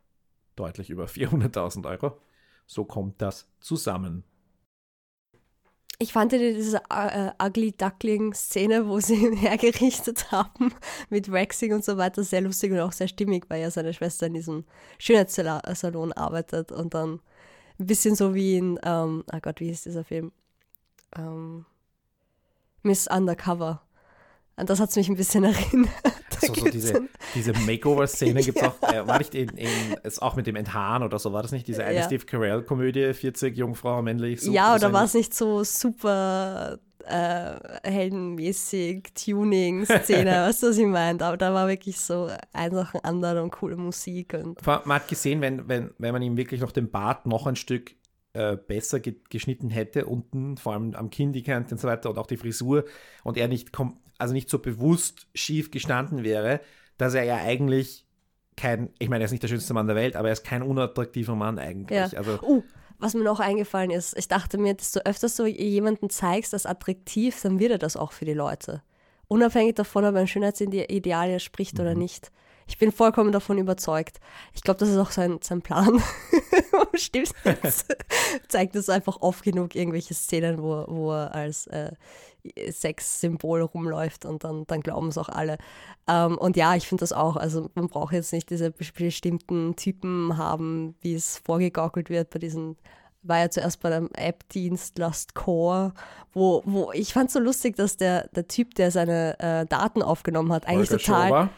deutlich 0.57 0.91
über 0.91 1.05
400.000 1.07 1.89
Euro. 1.89 2.19
So 2.67 2.85
kommt 2.85 3.21
das 3.21 3.49
zusammen. 3.61 4.25
Ich 5.99 6.13
fand 6.13 6.33
diese 6.33 6.83
äh, 6.91 7.31
Ugly 7.43 7.73
Duckling-Szene, 7.73 8.87
wo 8.87 9.01
sie 9.01 9.15
ihn 9.15 9.33
hergerichtet 9.37 10.31
haben 10.31 10.75
mit 11.09 11.33
Waxing 11.33 11.73
und 11.73 11.85
so 11.85 11.97
weiter, 11.97 12.23
sehr 12.23 12.43
lustig 12.43 12.73
und 12.73 12.81
auch 12.81 12.93
sehr 12.93 13.09
stimmig, 13.09 13.47
weil 13.49 13.63
ja 13.63 13.71
seine 13.71 13.95
Schwester 13.95 14.27
in 14.27 14.35
diesem 14.35 14.65
Schönheitssalon 14.99 16.13
arbeitet 16.13 16.71
und 16.71 16.93
dann 16.93 17.21
ein 17.79 17.87
bisschen 17.87 18.15
so 18.15 18.35
wie 18.35 18.59
in, 18.59 18.79
ähm, 18.83 19.25
oh 19.33 19.39
Gott, 19.41 19.61
wie 19.61 19.71
ist 19.71 19.87
dieser 19.87 20.05
Film? 20.05 20.33
Ähm, 21.17 21.65
Miss 22.83 23.07
Undercover. 23.09 23.83
An 24.57 24.67
das 24.67 24.81
hat 24.81 24.91
es 24.91 24.97
mich 24.97 25.09
ein 25.09 25.17
bisschen 25.17 25.45
erinnert. 25.45 26.26
So, 26.41 26.55
so 26.55 26.69
diese, 26.69 27.03
diese 27.35 27.53
Makeover-Szene 27.53 28.43
gibt 28.43 28.59
es 28.59 28.65
auch, 28.65 28.83
äh, 28.93 29.07
war 29.07 29.19
nicht 29.19 29.35
in, 29.35 29.49
in, 29.51 29.69
ist 30.03 30.21
auch 30.21 30.37
mit 30.37 30.47
dem 30.47 30.57
Enthaaren 30.57 31.03
oder 31.03 31.19
so, 31.19 31.33
war 31.33 31.43
das 31.43 31.53
nicht 31.53 31.67
diese 31.67 31.85
eine 31.85 31.97
Ja. 31.97 32.03
Steve 32.05 32.25
Carell-Komödie, 32.25 33.15
40 33.15 33.57
Jungfrau, 33.57 34.03
männlich? 34.03 34.41
sucht 34.41 34.55
ja, 34.55 34.75
oder 34.75 34.93
war 34.93 35.05
es 35.05 35.15
nicht 35.15 35.35
so 35.35 35.65
super 35.65 36.79
äh, 37.07 37.55
heldenmäßig 37.85 39.05
Tuning-Szene, 39.15 40.31
weißt 40.49 40.63
du, 40.63 40.67
was 40.69 40.79
ich 40.79 40.87
meine? 40.87 41.25
Aber 41.25 41.37
da 41.37 41.55
war 41.55 41.69
wirklich 41.69 41.99
so 41.99 42.29
ein 42.53 42.73
nach 42.73 42.93
dem 42.93 43.01
anderen 43.05 43.39
und 43.45 43.51
coole 43.51 43.77
Musik 43.77 44.35
und 44.35 44.65
Man 44.67 44.85
hat 44.89 45.09
gesehen, 45.09 45.41
wenn, 45.41 45.69
wenn, 45.69 45.91
wenn 45.99 46.13
man 46.13 46.23
ihm 46.23 46.37
wirklich 46.37 46.61
noch 46.61 46.73
den 46.73 46.91
Bart 46.91 47.27
noch 47.27 47.47
ein 47.47 47.57
Stück 47.57 47.95
äh, 48.33 48.57
besser 48.57 49.01
ge 49.01 49.17
geschnitten 49.31 49.71
hätte, 49.71 50.07
unten, 50.07 50.57
vor 50.57 50.75
allem 50.75 50.95
am 50.95 51.11
Kinn 51.11 51.33
die 51.33 51.43
Kante 51.43 51.75
und 51.75 51.81
so 51.81 51.89
weiter 51.89 52.11
und 52.11 52.19
auch 52.19 52.27
die 52.27 52.37
Frisur 52.37 52.85
und 53.25 53.37
er 53.37 53.49
nicht, 53.49 53.73
kom 53.73 53.99
also 54.19 54.35
nicht 54.35 54.49
so 54.49 54.59
bewusst 54.59 55.27
schief 55.35 55.71
gestanden 55.71 56.25
wäre, 56.25 56.61
dass 56.99 57.15
er 57.15 57.25
ja 57.25 57.37
eigentlich 57.37 58.07
kein, 58.57 58.91
ich 58.99 59.09
meine, 59.09 59.25
er 59.25 59.27
ist 59.27 59.33
nicht 59.33 59.43
der 59.43 59.49
schönste 59.49 59.75
Mann 59.75 59.87
der 59.87 59.97
Welt, 59.97 60.17
aber 60.17 60.29
er 60.29 60.33
ist 60.33 60.45
kein 60.45 60.63
unattraktiver 60.63 61.35
Mann 61.35 61.59
eigentlich. 61.59 62.13
Ja. 62.13 62.19
Also, 62.19 62.41
Uh, 62.43 62.63
was 62.99 63.15
mir 63.15 63.25
noch 63.25 63.41
eingefallen 63.41 63.91
ist, 63.91 64.17
ich 64.17 64.29
dachte 64.29 64.57
mir, 64.57 64.75
desto 64.75 65.01
öfter 65.01 65.29
du 65.29 65.47
jemanden 65.47 66.09
zeigst 66.09 66.55
als 66.55 66.65
attraktiv, 66.65 67.39
dann 67.43 67.59
wird 67.59 67.73
er 67.73 67.79
das 67.79 67.97
auch 67.97 68.13
für 68.13 68.25
die 68.25 68.33
Leute. 68.33 68.83
Unabhängig 69.29 69.75
davon, 69.75 70.05
ob 70.05 70.15
er 70.15 70.23
ein 70.23 70.29
Schönheitsideal 70.29 71.39
spricht 71.41 71.79
oder 71.79 71.95
nicht. 71.95 72.31
Ich 72.69 72.79
bin 72.79 72.91
vollkommen 72.91 73.33
davon 73.33 73.59
überzeugt. 73.59 74.19
Ich 74.53 74.63
glaube, 74.63 74.81
das 74.81 74.89
ist 74.89 74.97
auch 74.97 75.11
sein, 75.11 75.39
sein 75.43 75.63
Plan. 75.63 76.03
Stimmt? 76.95 77.33
Zeigt 78.49 78.75
es 78.75 78.89
einfach 78.89 79.21
oft 79.21 79.45
genug 79.45 79.75
irgendwelche 79.75 80.15
Szenen, 80.15 80.63
wo, 80.63 80.85
wo 80.89 81.13
er 81.13 81.33
als 81.35 81.69
äh, 81.69 81.93
Sexsymbol 82.71 83.63
rumläuft 83.63 84.25
und 84.25 84.45
dann, 84.45 84.65
dann 84.67 84.81
glauben 84.81 85.09
es 85.09 85.19
auch 85.19 85.29
alle. 85.29 85.59
Ähm, 86.09 86.39
und 86.39 86.57
ja, 86.57 86.75
ich 86.75 86.87
finde 86.87 87.01
das 87.03 87.13
auch. 87.13 87.37
Also 87.37 87.71
man 87.75 87.89
braucht 87.89 88.13
jetzt 88.13 88.33
nicht 88.33 88.51
diese 88.51 88.67
bes- 88.69 88.95
bestimmten 88.95 89.77
Typen 89.77 90.37
haben, 90.37 90.95
wie 91.01 91.15
es 91.15 91.39
vorgegaukelt 91.45 92.11
wird 92.11 92.31
bei 92.31 92.39
diesen 92.39 92.77
war 93.29 93.41
ja 93.41 93.51
zuerst 93.51 93.81
bei 93.81 93.91
dem 93.91 94.09
App-Dienst 94.15 94.99
Last 94.99 95.35
Core, 95.35 95.93
wo, 96.33 96.63
wo 96.65 96.93
ich 96.93 97.13
fand 97.13 97.29
so 97.29 97.41
lustig, 97.41 97.75
dass 97.75 97.97
der, 97.97 98.29
der 98.29 98.47
Typ, 98.47 98.77
der 98.77 98.93
seine 98.93 99.37
äh, 99.41 99.67
Daten 99.67 100.01
aufgenommen 100.01 100.53
hat, 100.53 100.69
eigentlich 100.69 100.91
Holger 100.91 101.03
total, 101.03 101.29
Schober, 101.29 101.51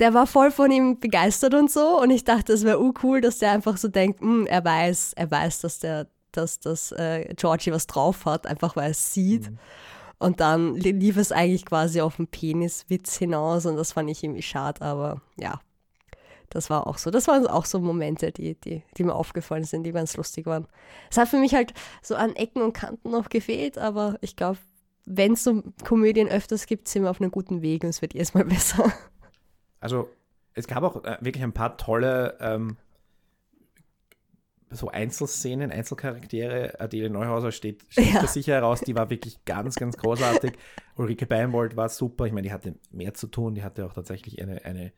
der 0.00 0.14
war 0.14 0.26
voll 0.26 0.50
von 0.50 0.72
ihm 0.72 0.98
begeistert 0.98 1.54
und 1.54 1.70
so. 1.70 2.00
Und 2.00 2.10
ich 2.10 2.24
dachte, 2.24 2.52
es 2.52 2.64
wäre 2.64 2.82
cool, 3.04 3.20
dass 3.20 3.38
der 3.38 3.52
einfach 3.52 3.76
so 3.76 3.86
denkt, 3.86 4.20
hm, 4.20 4.46
er 4.46 4.64
weiß, 4.64 5.12
er 5.14 5.30
weiß, 5.30 5.60
dass 5.60 5.78
der, 5.78 6.08
dass 6.32 6.58
das 6.58 6.90
äh, 6.90 7.32
Georgie 7.36 7.70
was 7.70 7.86
drauf 7.86 8.24
hat, 8.24 8.48
einfach 8.48 8.74
weil 8.74 8.86
er 8.86 8.90
es 8.90 9.14
sieht. 9.14 9.48
Mhm. 9.50 9.58
Und 10.22 10.38
dann 10.38 10.76
lief 10.76 11.16
es 11.16 11.32
eigentlich 11.32 11.66
quasi 11.66 12.00
auf 12.00 12.14
den 12.14 12.28
Peniswitz 12.28 13.16
hinaus 13.16 13.66
und 13.66 13.76
das 13.76 13.90
fand 13.90 14.08
ich 14.08 14.22
irgendwie 14.22 14.42
schade, 14.42 14.80
aber 14.80 15.20
ja, 15.36 15.60
das 16.48 16.70
war 16.70 16.86
auch 16.86 16.96
so. 16.96 17.10
Das 17.10 17.26
waren 17.26 17.44
auch 17.48 17.64
so 17.64 17.80
Momente, 17.80 18.30
die, 18.30 18.54
die, 18.54 18.84
die 18.96 19.02
mir 19.02 19.16
aufgefallen 19.16 19.64
sind, 19.64 19.82
die 19.82 19.90
ganz 19.90 20.16
lustig 20.16 20.46
waren. 20.46 20.68
Es 21.10 21.16
hat 21.16 21.26
für 21.26 21.38
mich 21.38 21.54
halt 21.54 21.74
so 22.02 22.14
an 22.14 22.36
Ecken 22.36 22.62
und 22.62 22.72
Kanten 22.72 23.10
noch 23.10 23.30
gefehlt, 23.30 23.78
aber 23.78 24.16
ich 24.20 24.36
glaube, 24.36 24.58
wenn 25.06 25.32
es 25.32 25.42
so 25.42 25.64
Komödien 25.82 26.28
öfters 26.28 26.66
gibt, 26.66 26.86
sind 26.86 27.02
wir 27.02 27.10
auf 27.10 27.20
einem 27.20 27.32
guten 27.32 27.60
Weg 27.60 27.82
und 27.82 27.90
es 27.90 28.00
wird 28.00 28.14
jedes 28.14 28.32
Mal 28.32 28.44
besser. 28.44 28.92
Also, 29.80 30.08
es 30.54 30.68
gab 30.68 30.84
auch 30.84 31.02
äh, 31.02 31.16
wirklich 31.20 31.42
ein 31.42 31.52
paar 31.52 31.76
tolle 31.76 32.38
ähm, 32.38 32.76
so 34.74 34.88
Einzelszenen, 34.88 35.70
Einzelcharaktere. 35.70 36.80
Adele 36.80 37.10
Neuhauser 37.10 37.52
steht, 37.52 37.84
steht 37.88 38.14
ja. 38.14 38.26
sicher 38.26 38.54
heraus. 38.54 38.80
Die 38.80 38.94
war 38.94 39.10
wirklich 39.10 39.44
ganz, 39.44 39.76
ganz 39.76 39.96
großartig. 39.96 40.52
Ulrike 40.96 41.26
Beimbold 41.26 41.76
war 41.76 41.88
super. 41.88 42.26
Ich 42.26 42.32
meine, 42.32 42.46
die 42.46 42.52
hatte 42.52 42.74
mehr 42.90 43.14
zu 43.14 43.26
tun. 43.26 43.54
Die 43.54 43.62
hatte 43.62 43.86
auch 43.86 43.92
tatsächlich 43.92 44.40
eine, 44.40 44.64
eine 44.64 44.92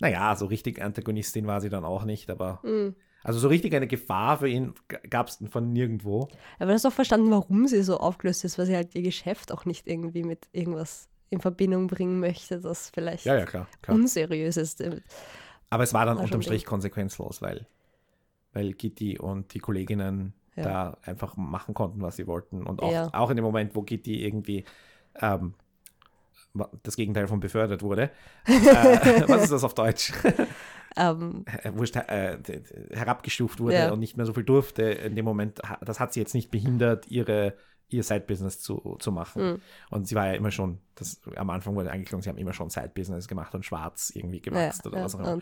naja, 0.00 0.34
so 0.36 0.46
richtig 0.46 0.80
Antagonistin 0.80 1.46
war 1.46 1.60
sie 1.60 1.68
dann 1.68 1.84
auch 1.84 2.04
nicht, 2.04 2.30
aber. 2.30 2.60
Mhm. 2.62 2.94
Also 3.24 3.40
so 3.40 3.48
richtig 3.48 3.74
eine 3.74 3.88
Gefahr 3.88 4.38
für 4.38 4.48
ihn 4.48 4.74
gab 5.10 5.26
es 5.26 5.42
von 5.50 5.72
nirgendwo. 5.72 6.28
Aber 6.58 6.68
du 6.68 6.72
hast 6.72 6.86
auch 6.86 6.92
verstanden, 6.92 7.30
warum 7.32 7.66
sie 7.66 7.82
so 7.82 7.98
aufgelöst 7.98 8.44
ist, 8.44 8.58
weil 8.58 8.66
sie 8.66 8.76
halt 8.76 8.94
ihr 8.94 9.02
Geschäft 9.02 9.50
auch 9.50 9.64
nicht 9.64 9.88
irgendwie 9.88 10.22
mit 10.22 10.48
irgendwas 10.52 11.08
in 11.28 11.40
Verbindung 11.40 11.88
bringen 11.88 12.20
möchte, 12.20 12.60
das 12.60 12.90
vielleicht 12.90 13.24
ja, 13.24 13.36
ja, 13.36 13.44
klar, 13.44 13.66
klar. 13.82 13.96
unseriös 13.96 14.56
ist. 14.56 14.82
Aber 15.68 15.82
es 15.82 15.92
war 15.92 16.06
dann 16.06 16.16
unterm 16.16 16.42
Strich 16.42 16.64
konsequenzlos, 16.64 17.42
weil, 17.42 17.66
weil 18.58 18.72
Gitti 18.72 19.18
und 19.18 19.54
die 19.54 19.60
Kolleginnen 19.60 20.34
ja. 20.56 20.64
da 20.64 20.98
einfach 21.02 21.36
machen 21.36 21.74
konnten, 21.74 22.02
was 22.02 22.16
sie 22.16 22.26
wollten. 22.26 22.66
Und 22.66 22.82
auch, 22.82 22.92
ja. 22.92 23.08
auch 23.12 23.30
in 23.30 23.36
dem 23.36 23.44
Moment, 23.44 23.76
wo 23.76 23.82
Gitti 23.82 24.24
irgendwie 24.24 24.64
ähm, 25.20 25.54
das 26.82 26.96
Gegenteil 26.96 27.28
von 27.28 27.38
befördert 27.38 27.82
wurde. 27.82 28.10
äh, 28.46 29.28
was 29.28 29.44
ist 29.44 29.52
das 29.52 29.62
auf 29.62 29.74
Deutsch? 29.74 30.12
Um, 30.96 31.44
ähm. 31.64 31.78
Wurscht, 31.78 31.94
äh, 31.94 32.38
herabgestuft 32.90 33.60
wurde 33.60 33.74
ja. 33.74 33.92
und 33.92 34.00
nicht 34.00 34.16
mehr 34.16 34.26
so 34.26 34.32
viel 34.32 34.44
durfte. 34.44 34.82
In 34.82 35.14
dem 35.14 35.24
Moment, 35.24 35.60
das 35.80 36.00
hat 36.00 36.12
sie 36.12 36.20
jetzt 36.20 36.34
nicht 36.34 36.50
behindert, 36.50 37.08
ihre, 37.08 37.54
ihr 37.88 38.02
Side-Business 38.02 38.60
zu, 38.60 38.96
zu 38.98 39.12
machen. 39.12 39.42
Mhm. 39.42 39.60
Und 39.90 40.08
sie 40.08 40.16
war 40.16 40.26
ja 40.26 40.32
immer 40.32 40.50
schon, 40.50 40.80
das, 40.96 41.20
am 41.36 41.50
Anfang 41.50 41.76
wurde 41.76 41.92
angeklungen, 41.92 42.22
sie 42.22 42.28
haben 42.28 42.38
immer 42.38 42.54
schon 42.54 42.70
Side-Business 42.70 43.28
gemacht 43.28 43.54
und 43.54 43.64
schwarz 43.64 44.10
irgendwie 44.12 44.40
gewachsen 44.40 44.82
ja, 44.84 44.90
oder 44.90 45.04
was 45.04 45.14
auch 45.14 45.20
immer. 45.20 45.38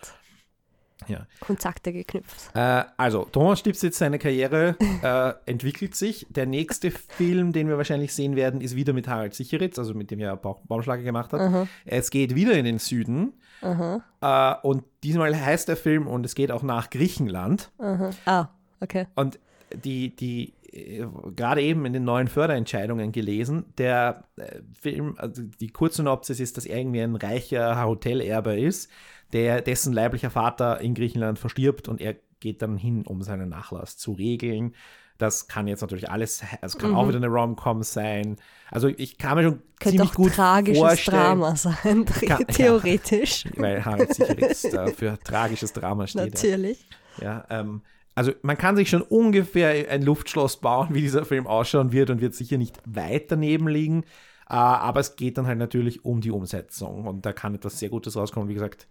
Ja. 1.09 1.27
Kontakte 1.41 1.93
geknüpft. 1.93 2.51
Äh, 2.55 2.85
also, 2.97 3.27
Thomas 3.31 3.61
Stipsitz, 3.61 3.99
seine 3.99 4.19
Karriere 4.19 4.77
äh, 5.03 5.51
entwickelt 5.51 5.95
sich. 5.95 6.27
Der 6.31 6.47
nächste 6.47 6.91
Film, 6.91 7.53
den 7.53 7.69
wir 7.69 7.77
wahrscheinlich 7.77 8.15
sehen 8.15 8.35
werden, 8.35 8.61
ist 8.61 8.77
wieder 8.77 8.93
mit 8.93 9.07
Harald 9.07 9.35
Sicheritz, 9.35 9.79
also 9.79 9.95
mit 9.95 10.11
dem 10.11 10.21
er 10.21 10.37
ba 10.37 10.57
Baumschlager 10.67 11.03
gemacht 11.03 11.33
hat. 11.33 11.41
Aha. 11.41 11.69
Es 11.85 12.11
geht 12.11 12.35
wieder 12.35 12.55
in 12.55 12.65
den 12.65 12.79
Süden. 12.79 13.35
Äh, 13.63 14.55
und 14.63 14.85
diesmal 15.03 15.39
heißt 15.39 15.69
der 15.69 15.77
Film, 15.77 16.07
und 16.07 16.25
es 16.25 16.35
geht 16.35 16.51
auch 16.51 16.63
nach 16.63 16.91
Griechenland. 16.91 17.71
Aha. 17.79 18.11
Ah, 18.25 18.49
okay. 18.81 19.07
Und 19.15 19.39
die, 19.85 20.15
die 20.15 20.55
äh, 20.73 21.07
gerade 21.35 21.63
eben 21.63 21.85
in 21.87 21.93
den 21.93 22.05
neuen 22.05 22.29
Förderentscheidungen 22.29 23.13
gelesen, 23.13 23.65
der 23.79 24.25
äh, 24.37 24.61
Film, 24.81 25.15
also 25.19 25.43
die 25.43 25.69
Kurzsynopsis 25.69 26.41
ist, 26.41 26.57
dass 26.57 26.67
er 26.67 26.79
irgendwie 26.79 27.03
ein 27.03 27.17
reicher 27.17 27.85
Hotelerbe 27.85 28.59
ist 28.59 28.91
der, 29.33 29.61
dessen 29.61 29.93
leiblicher 29.93 30.31
Vater 30.31 30.81
in 30.81 30.95
Griechenland 30.95 31.39
verstirbt 31.39 31.89
und 31.89 32.01
er 32.01 32.17
geht 32.41 32.63
dann 32.63 32.77
hin, 32.77 33.05
um 33.07 33.23
seinen 33.23 33.49
Nachlass 33.49 33.97
zu 33.97 34.13
regeln. 34.13 34.75
Das 35.19 35.49
kann 35.49 35.67
jetzt 35.67 35.81
natürlich 35.81 36.11
alles, 36.11 36.43
es 36.61 36.77
kann 36.77 36.91
mhm. 36.91 36.97
auch 36.97 37.09
wieder 37.09 37.17
eine 37.17 37.29
Rom-Com 37.29 37.83
sein. 37.83 38.37
Also 38.71 38.89
ich 38.89 39.17
kann 39.17 39.37
mir 39.37 39.45
schon 39.45 39.63
Könnte 39.81 39.97
ziemlich 39.97 40.11
auch 40.11 40.15
gut 40.15 40.35
tragisches 40.35 40.79
vorstellen. 40.79 41.17
Drama 41.17 41.57
sein, 41.57 42.05
kann, 42.05 42.47
theoretisch. 42.49 43.45
Ja, 43.47 43.51
weil 43.57 43.85
Harald 43.85 44.15
Sicheritz 44.15 44.63
da 44.63 44.87
für 44.89 45.19
tragisches 45.19 45.73
Drama 45.73 46.07
steht. 46.07 46.35
Natürlich. 46.35 46.87
Ja, 47.23 47.47
ähm, 47.49 47.81
also 48.15 48.33
man 48.43 48.59
kann 48.59 48.77
sich 48.77 48.91
schon 48.91 49.03
ungefähr 49.03 49.91
ein 49.91 50.03
Luftschloss 50.03 50.59
bauen, 50.59 50.89
wie 50.93 51.01
dieser 51.01 51.25
Film 51.25 51.47
ausschauen 51.47 51.93
wird 51.93 52.11
und 52.11 52.21
wird 52.21 52.35
sicher 52.35 52.59
nicht 52.59 52.79
weit 52.85 53.31
daneben 53.31 53.69
liegen. 53.69 54.05
Uh, 54.49 54.55
aber 54.55 55.01
es 55.01 55.17
geht 55.17 55.39
dann 55.39 55.49
halt 55.49 55.59
natürlich 55.59 56.05
um 56.05 56.21
die 56.21 56.31
Umsetzung 56.31 57.09
und 57.09 57.27
da 57.27 57.33
kann 57.33 57.57
etwas 57.57 57.81
sehr 57.81 57.89
Gutes 57.89 58.17
rauskommen. 58.17 58.49
Wie 58.49 58.55
gesagt, 58.55 58.87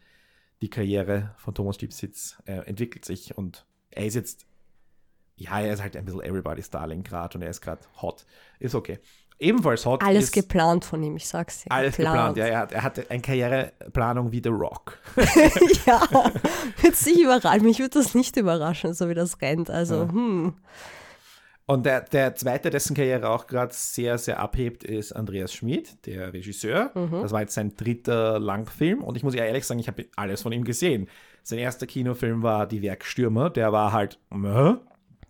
die 0.61 0.69
Karriere 0.69 1.35
von 1.37 1.53
Thomas 1.53 1.75
Stipsitz 1.75 2.37
äh, 2.45 2.59
entwickelt 2.65 3.05
sich 3.05 3.37
und 3.37 3.65
er 3.89 4.05
ist 4.05 4.15
jetzt, 4.15 4.45
ja, 5.35 5.59
er 5.59 5.73
ist 5.73 5.81
halt 5.81 5.95
ein 5.97 6.05
bisschen 6.05 6.21
Everybody's 6.21 6.69
Darling 6.69 7.03
gerade 7.03 7.37
und 7.37 7.41
er 7.41 7.49
ist 7.49 7.61
gerade 7.61 7.81
hot. 8.01 8.25
Ist 8.59 8.75
okay. 8.75 8.99
Ebenfalls 9.37 9.85
hot. 9.85 10.01
Alles 10.01 10.31
geplant 10.31 10.85
von 10.85 11.03
ihm, 11.03 11.17
ich 11.17 11.27
sag's 11.27 11.63
dir. 11.63 11.71
Alles 11.71 11.97
geplant, 11.97 12.35
geplant 12.35 12.37
ja. 12.37 12.45
Er, 12.45 12.59
hat, 12.59 12.71
er 12.71 12.83
hatte 12.83 13.05
eine 13.09 13.21
Karriereplanung 13.21 14.31
wie 14.31 14.41
The 14.41 14.49
Rock. 14.49 14.97
ja, 15.85 16.01
wird 16.81 16.95
sich 16.95 17.19
überraschen. 17.21 17.63
Mich 17.63 17.79
würde 17.79 17.99
das 17.99 18.15
nicht 18.15 18.37
überraschen, 18.37 18.93
so 18.93 19.09
wie 19.09 19.13
das 19.13 19.41
rennt. 19.41 19.69
Also, 19.69 20.03
ja. 20.03 20.11
hm. 20.11 20.53
Und 21.67 21.85
der, 21.85 22.01
der 22.01 22.35
zweite, 22.35 22.69
dessen 22.69 22.95
Karriere 22.95 23.29
auch 23.29 23.47
gerade 23.47 23.73
sehr, 23.73 24.19
sehr 24.19 24.39
abhebt, 24.39 24.83
ist 24.83 25.13
Andreas 25.13 25.51
Schmid, 25.51 26.05
der 26.05 26.31
Regisseur. 26.31 26.91
Mhm. 26.93 27.21
Das 27.23 27.31
war 27.31 27.41
jetzt 27.41 27.55
sein 27.55 27.75
dritter 27.75 28.39
Langfilm 28.39 29.03
und 29.03 29.17
ich 29.17 29.23
muss 29.23 29.33
ja 29.33 29.45
ehrlich 29.45 29.65
sagen, 29.65 29.79
ich 29.79 29.87
habe 29.87 30.05
alles 30.15 30.43
von 30.43 30.51
ihm 30.51 30.63
gesehen. 30.63 31.07
Sein 31.41 31.59
erster 31.59 31.87
Kinofilm 31.87 32.43
war 32.43 32.67
Die 32.67 32.83
Werkstürmer, 32.83 33.49
der 33.49 33.71
war 33.71 33.93
halt, 33.93 34.19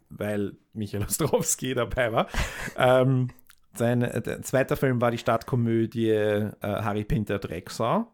weil 0.09 0.53
Michael 0.73 1.03
Ostrowski 1.03 1.73
dabei 1.73 2.11
war. 2.11 2.27
ähm, 2.77 3.29
sein 3.73 4.01
äh, 4.01 4.41
zweiter 4.41 4.75
Film 4.75 4.99
war 4.99 5.11
die 5.11 5.17
Stadtkomödie 5.17 6.09
äh, 6.09 6.51
Harry 6.61 7.05
Pinter 7.05 7.39
Drecksau, 7.39 8.07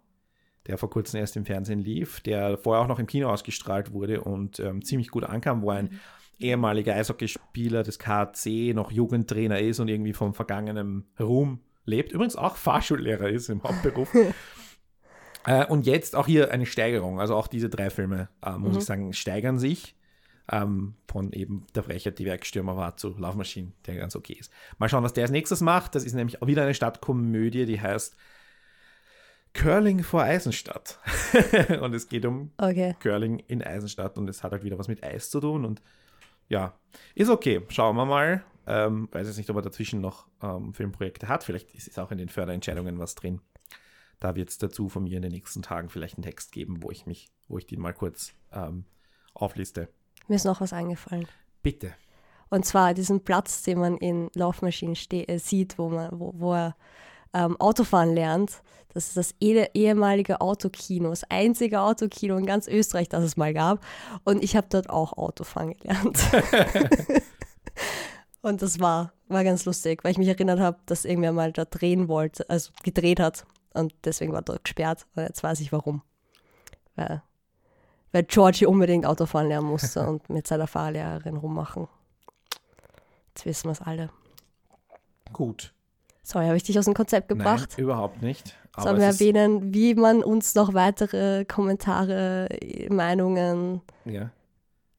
der 0.67 0.77
vor 0.77 0.91
kurzem 0.91 1.19
erst 1.19 1.37
im 1.37 1.45
Fernsehen 1.45 1.79
lief, 1.79 2.19
der 2.21 2.59
vorher 2.59 2.83
auch 2.83 2.87
noch 2.87 2.99
im 2.99 3.07
Kino 3.07 3.29
ausgestrahlt 3.29 3.93
wurde 3.93 4.21
und 4.21 4.59
ähm, 4.59 4.83
ziemlich 4.83 5.09
gut 5.09 5.23
ankam, 5.23 5.63
wo 5.63 5.71
ein 5.71 5.85
mhm 5.85 5.99
ehemaliger 6.41 6.95
Eishockeyspieler 6.95 7.83
des 7.83 7.99
KC, 7.99 8.73
noch 8.73 8.91
Jugendtrainer 8.91 9.59
ist 9.59 9.79
und 9.79 9.87
irgendwie 9.87 10.13
vom 10.13 10.33
vergangenen 10.33 11.05
Ruhm 11.19 11.59
lebt. 11.85 12.11
Übrigens 12.11 12.35
auch 12.35 12.55
Fahrschullehrer 12.55 13.29
ist 13.29 13.49
im 13.49 13.63
Hauptberuf. 13.63 14.13
äh, 15.45 15.65
und 15.65 15.85
jetzt 15.85 16.15
auch 16.15 16.27
hier 16.27 16.51
eine 16.51 16.65
Steigerung. 16.65 17.19
Also 17.19 17.35
auch 17.35 17.47
diese 17.47 17.69
drei 17.69 17.89
Filme, 17.89 18.29
äh, 18.45 18.51
muss 18.51 18.73
mhm. 18.73 18.79
ich 18.79 18.85
sagen, 18.85 19.13
steigern 19.13 19.59
sich. 19.59 19.95
Ähm, 20.51 20.95
von 21.07 21.31
eben 21.31 21.65
der 21.75 21.83
Frechheit, 21.83 22.19
die 22.19 22.25
Werkstürmer 22.25 22.75
war, 22.75 22.97
zu 22.97 23.15
Laufmaschinen, 23.17 23.73
der 23.85 23.95
ganz 23.95 24.15
okay 24.15 24.33
ist. 24.33 24.51
Mal 24.79 24.89
schauen, 24.89 25.03
was 25.03 25.13
der 25.13 25.23
als 25.23 25.31
nächstes 25.31 25.61
macht. 25.61 25.95
Das 25.95 26.03
ist 26.03 26.13
nämlich 26.13 26.41
auch 26.41 26.47
wieder 26.47 26.63
eine 26.63 26.73
Stadtkomödie, 26.73 27.65
die 27.65 27.79
heißt 27.79 28.17
Curling 29.53 30.03
vor 30.03 30.23
Eisenstadt. 30.23 30.99
und 31.81 31.93
es 31.93 32.09
geht 32.09 32.25
um 32.25 32.51
okay. 32.57 32.95
Curling 32.99 33.39
in 33.47 33.61
Eisenstadt 33.61 34.17
und 34.17 34.29
es 34.29 34.43
hat 34.43 34.51
halt 34.51 34.63
wieder 34.63 34.79
was 34.79 34.87
mit 34.87 35.03
Eis 35.03 35.29
zu 35.29 35.39
tun 35.39 35.63
und 35.65 35.81
ja, 36.51 36.73
ist 37.15 37.29
okay. 37.29 37.61
Schauen 37.69 37.95
wir 37.95 38.05
mal. 38.05 38.43
Ähm, 38.67 39.07
weiß 39.11 39.25
jetzt 39.25 39.37
nicht, 39.37 39.49
ob 39.49 39.55
er 39.55 39.61
dazwischen 39.61 40.01
noch 40.01 40.27
ähm, 40.43 40.73
Filmprojekte 40.73 41.27
hat. 41.29 41.43
Vielleicht 41.43 41.73
ist 41.73 41.87
es 41.87 41.97
auch 41.97 42.11
in 42.11 42.17
den 42.17 42.29
Förderentscheidungen 42.29 42.99
was 42.99 43.15
drin. 43.15 43.41
Da 44.19 44.35
wird 44.35 44.49
es 44.49 44.57
dazu 44.57 44.87
von 44.89 45.03
mir 45.03 45.15
in 45.15 45.23
den 45.23 45.31
nächsten 45.31 45.63
Tagen 45.63 45.89
vielleicht 45.89 46.15
einen 46.15 46.23
Text 46.23 46.51
geben, 46.51 46.83
wo 46.83 46.91
ich 46.91 47.05
mich, 47.05 47.31
wo 47.47 47.57
ich 47.57 47.65
den 47.65 47.79
mal 47.79 47.93
kurz 47.93 48.33
ähm, 48.51 48.85
aufliste. 49.33 49.87
Mir 50.27 50.35
ist 50.35 50.45
noch 50.45 50.61
was 50.61 50.73
eingefallen. 50.73 51.27
Bitte. 51.63 51.95
Und 52.49 52.65
zwar 52.65 52.93
diesen 52.93 53.23
Platz, 53.23 53.63
den 53.63 53.79
man 53.79 53.97
in 53.97 54.29
Laufmaschinen 54.35 54.95
äh, 55.11 55.39
sieht, 55.39 55.77
wo, 55.77 55.89
man, 55.89 56.09
wo, 56.11 56.33
wo 56.35 56.53
er 56.53 56.75
ähm, 57.33 57.59
Autofahren 57.59 58.13
lernt. 58.13 58.61
Das 58.93 59.07
ist 59.07 59.17
das 59.17 59.35
ehemalige 59.39 60.41
Autokino, 60.41 61.11
das 61.11 61.23
einzige 61.29 61.79
Autokino 61.79 62.35
in 62.37 62.45
ganz 62.45 62.67
Österreich, 62.67 63.07
das 63.07 63.23
es 63.23 63.37
mal 63.37 63.53
gab. 63.53 63.79
Und 64.25 64.43
ich 64.43 64.57
habe 64.57 64.67
dort 64.69 64.89
auch 64.89 65.13
Autofahren 65.13 65.77
gelernt. 65.77 66.19
und 68.41 68.61
das 68.61 68.81
war, 68.81 69.13
war 69.29 69.45
ganz 69.45 69.63
lustig, 69.63 70.03
weil 70.03 70.11
ich 70.11 70.17
mich 70.17 70.27
erinnert 70.27 70.59
habe, 70.59 70.77
dass 70.87 71.05
irgendwer 71.05 71.31
mal 71.31 71.53
da 71.53 71.63
drehen 71.63 72.09
wollte, 72.09 72.49
also 72.49 72.71
gedreht 72.83 73.21
hat. 73.21 73.45
Und 73.73 73.93
deswegen 74.03 74.33
war 74.33 74.41
dort 74.41 74.65
gesperrt. 74.65 75.07
Und 75.15 75.23
jetzt 75.23 75.41
weiß 75.41 75.61
ich 75.61 75.71
warum. 75.71 76.01
Weil, 76.97 77.23
weil 78.11 78.23
Georgie 78.23 78.65
unbedingt 78.65 79.05
Autofahren 79.05 79.47
lernen 79.47 79.67
musste 79.67 80.01
und 80.07 80.29
mit 80.29 80.47
seiner 80.47 80.67
Fahrlehrerin 80.67 81.37
rummachen. 81.37 81.87
Jetzt 83.29 83.45
wissen 83.45 83.67
wir 83.67 83.71
es 83.71 83.81
alle. 83.81 84.09
Gut. 85.31 85.73
Sorry, 86.23 86.45
habe 86.45 86.57
ich 86.57 86.63
dich 86.63 86.77
aus 86.77 86.85
dem 86.85 86.93
Konzept 86.93 87.29
gebracht? 87.29 87.69
Nein, 87.71 87.83
überhaupt 87.83 88.21
nicht. 88.21 88.55
Sollen 88.77 88.99
wir 88.99 89.07
erwähnen, 89.07 89.73
wie 89.73 89.95
man 89.95 90.23
uns 90.23 90.55
noch 90.55 90.73
weitere 90.73 91.43
Kommentare, 91.45 92.47
Meinungen, 92.89 93.81
ja. 94.05 94.31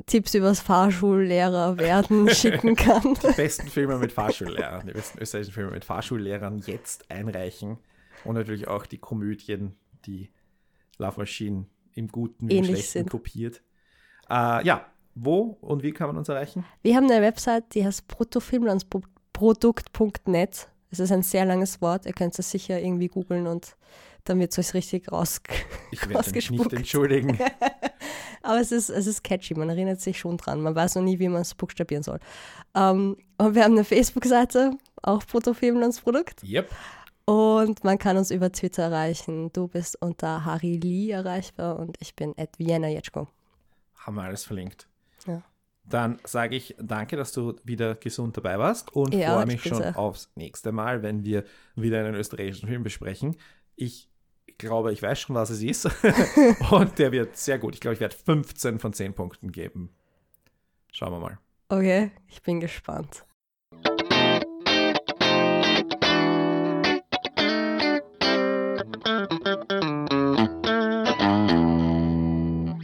Tipps 0.06 0.34
übers 0.34 0.60
Fahrschullehrer 0.60 1.78
werden 1.78 2.28
schicken 2.34 2.76
kann? 2.76 3.14
Die 3.14 3.32
besten 3.34 3.68
Filme 3.68 3.96
mit 3.98 4.12
Fahrschullehrern, 4.12 4.86
die 4.86 4.92
besten 4.92 5.18
österreichischen 5.20 5.54
Filme 5.54 5.70
mit 5.70 5.84
Fahrschullehrern 5.84 6.58
jetzt 6.66 7.10
einreichen. 7.10 7.78
Und 8.24 8.34
natürlich 8.34 8.68
auch 8.68 8.84
die 8.86 8.98
Komödien, 8.98 9.74
die 10.04 10.30
Love 10.98 11.20
Machine 11.20 11.66
im 11.94 12.08
Guten 12.08 12.48
wie 12.48 12.58
im 12.58 12.64
Schlechten 12.64 12.90
sind. 12.90 13.10
kopiert. 13.10 13.62
Äh, 14.28 14.66
ja, 14.66 14.86
wo 15.14 15.56
und 15.60 15.82
wie 15.82 15.92
kann 15.92 16.08
man 16.08 16.16
uns 16.16 16.28
erreichen? 16.28 16.64
Wir 16.82 16.96
haben 16.96 17.10
eine 17.10 17.22
Website, 17.22 17.74
die 17.74 17.84
heißt 17.84 18.08
bruttofilmlandsprodukt.net. 18.08 20.68
Es 20.92 21.00
ist 21.00 21.10
ein 21.10 21.22
sehr 21.22 21.46
langes 21.46 21.80
Wort. 21.80 22.04
Ihr 22.04 22.12
könnt 22.12 22.38
es 22.38 22.50
sicher 22.50 22.78
irgendwie 22.78 23.08
googeln 23.08 23.46
und 23.46 23.76
dann 24.24 24.38
wird 24.38 24.52
es 24.52 24.58
euch 24.58 24.74
richtig 24.74 25.10
raus, 25.10 25.40
Ich 25.90 26.08
werde 26.08 26.30
mich 26.30 26.50
nicht 26.50 26.72
entschuldigen. 26.72 27.38
Aber 28.42 28.60
es 28.60 28.72
ist, 28.72 28.90
es 28.90 29.06
ist 29.06 29.24
catchy, 29.24 29.54
man 29.54 29.70
erinnert 29.70 30.00
sich 30.00 30.18
schon 30.18 30.36
dran. 30.36 30.60
Man 30.60 30.74
weiß 30.74 30.96
noch 30.96 31.02
nie, 31.02 31.18
wie 31.18 31.28
man 31.28 31.42
es 31.42 31.54
buchstabieren 31.54 32.02
soll. 32.02 32.18
Ähm, 32.74 33.16
und 33.38 33.54
wir 33.54 33.64
haben 33.64 33.72
eine 33.72 33.84
Facebook-Seite, 33.84 34.72
auch 35.02 35.24
Bruttofilmlandsprodukt. 35.24 36.42
yep. 36.44 36.70
Und 37.24 37.84
man 37.84 37.98
kann 37.98 38.16
uns 38.16 38.30
über 38.30 38.52
Twitter 38.52 38.84
erreichen. 38.84 39.52
Du 39.52 39.68
bist 39.68 39.96
unter 40.02 40.44
Harry 40.44 40.76
Lee 40.76 41.10
erreichbar 41.10 41.78
und 41.78 41.96
ich 42.00 42.14
bin 42.14 42.34
at 42.36 42.58
Vienna 42.58 42.88
Jetschko. 42.88 43.28
Haben 43.96 44.16
wir 44.16 44.22
alles 44.24 44.44
verlinkt. 44.44 44.88
Dann 45.84 46.18
sage 46.24 46.56
ich 46.56 46.76
danke, 46.80 47.16
dass 47.16 47.32
du 47.32 47.56
wieder 47.64 47.96
gesund 47.96 48.36
dabei 48.36 48.58
warst 48.58 48.94
und 48.94 49.14
Ja, 49.14 49.34
freue 49.34 49.42
ich 49.44 49.52
mich 49.52 49.62
schon 49.62 49.78
sehr. 49.78 49.98
aufs 49.98 50.30
nächste 50.36 50.72
Mal, 50.72 51.02
wenn 51.02 51.24
wir 51.24 51.44
wieder 51.74 52.00
einen 52.00 52.14
österreichischen 52.14 52.68
Film 52.68 52.82
besprechen. 52.82 53.36
Ich 53.74 54.08
glaube, 54.58 54.92
ich 54.92 55.02
weiß 55.02 55.20
schon, 55.20 55.34
was 55.34 55.50
es 55.50 55.62
ist. 55.62 55.88
und 56.70 56.98
der 56.98 57.10
wird 57.10 57.36
sehr 57.36 57.58
gut. 57.58 57.74
Ich 57.74 57.80
glaube, 57.80 57.94
ich 57.94 58.00
werde 58.00 58.14
15 58.14 58.78
von 58.78 58.92
10 58.92 59.14
Punkten 59.14 59.50
geben. 59.50 59.90
Schauen 60.92 61.12
wir 61.12 61.18
mal. 61.18 61.38
Okay, 61.68 62.12
ich 62.28 62.42
bin 62.42 62.60
gespannt. 62.60 63.24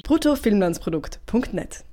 bruttofilmlandsprodukt.net 0.09 1.85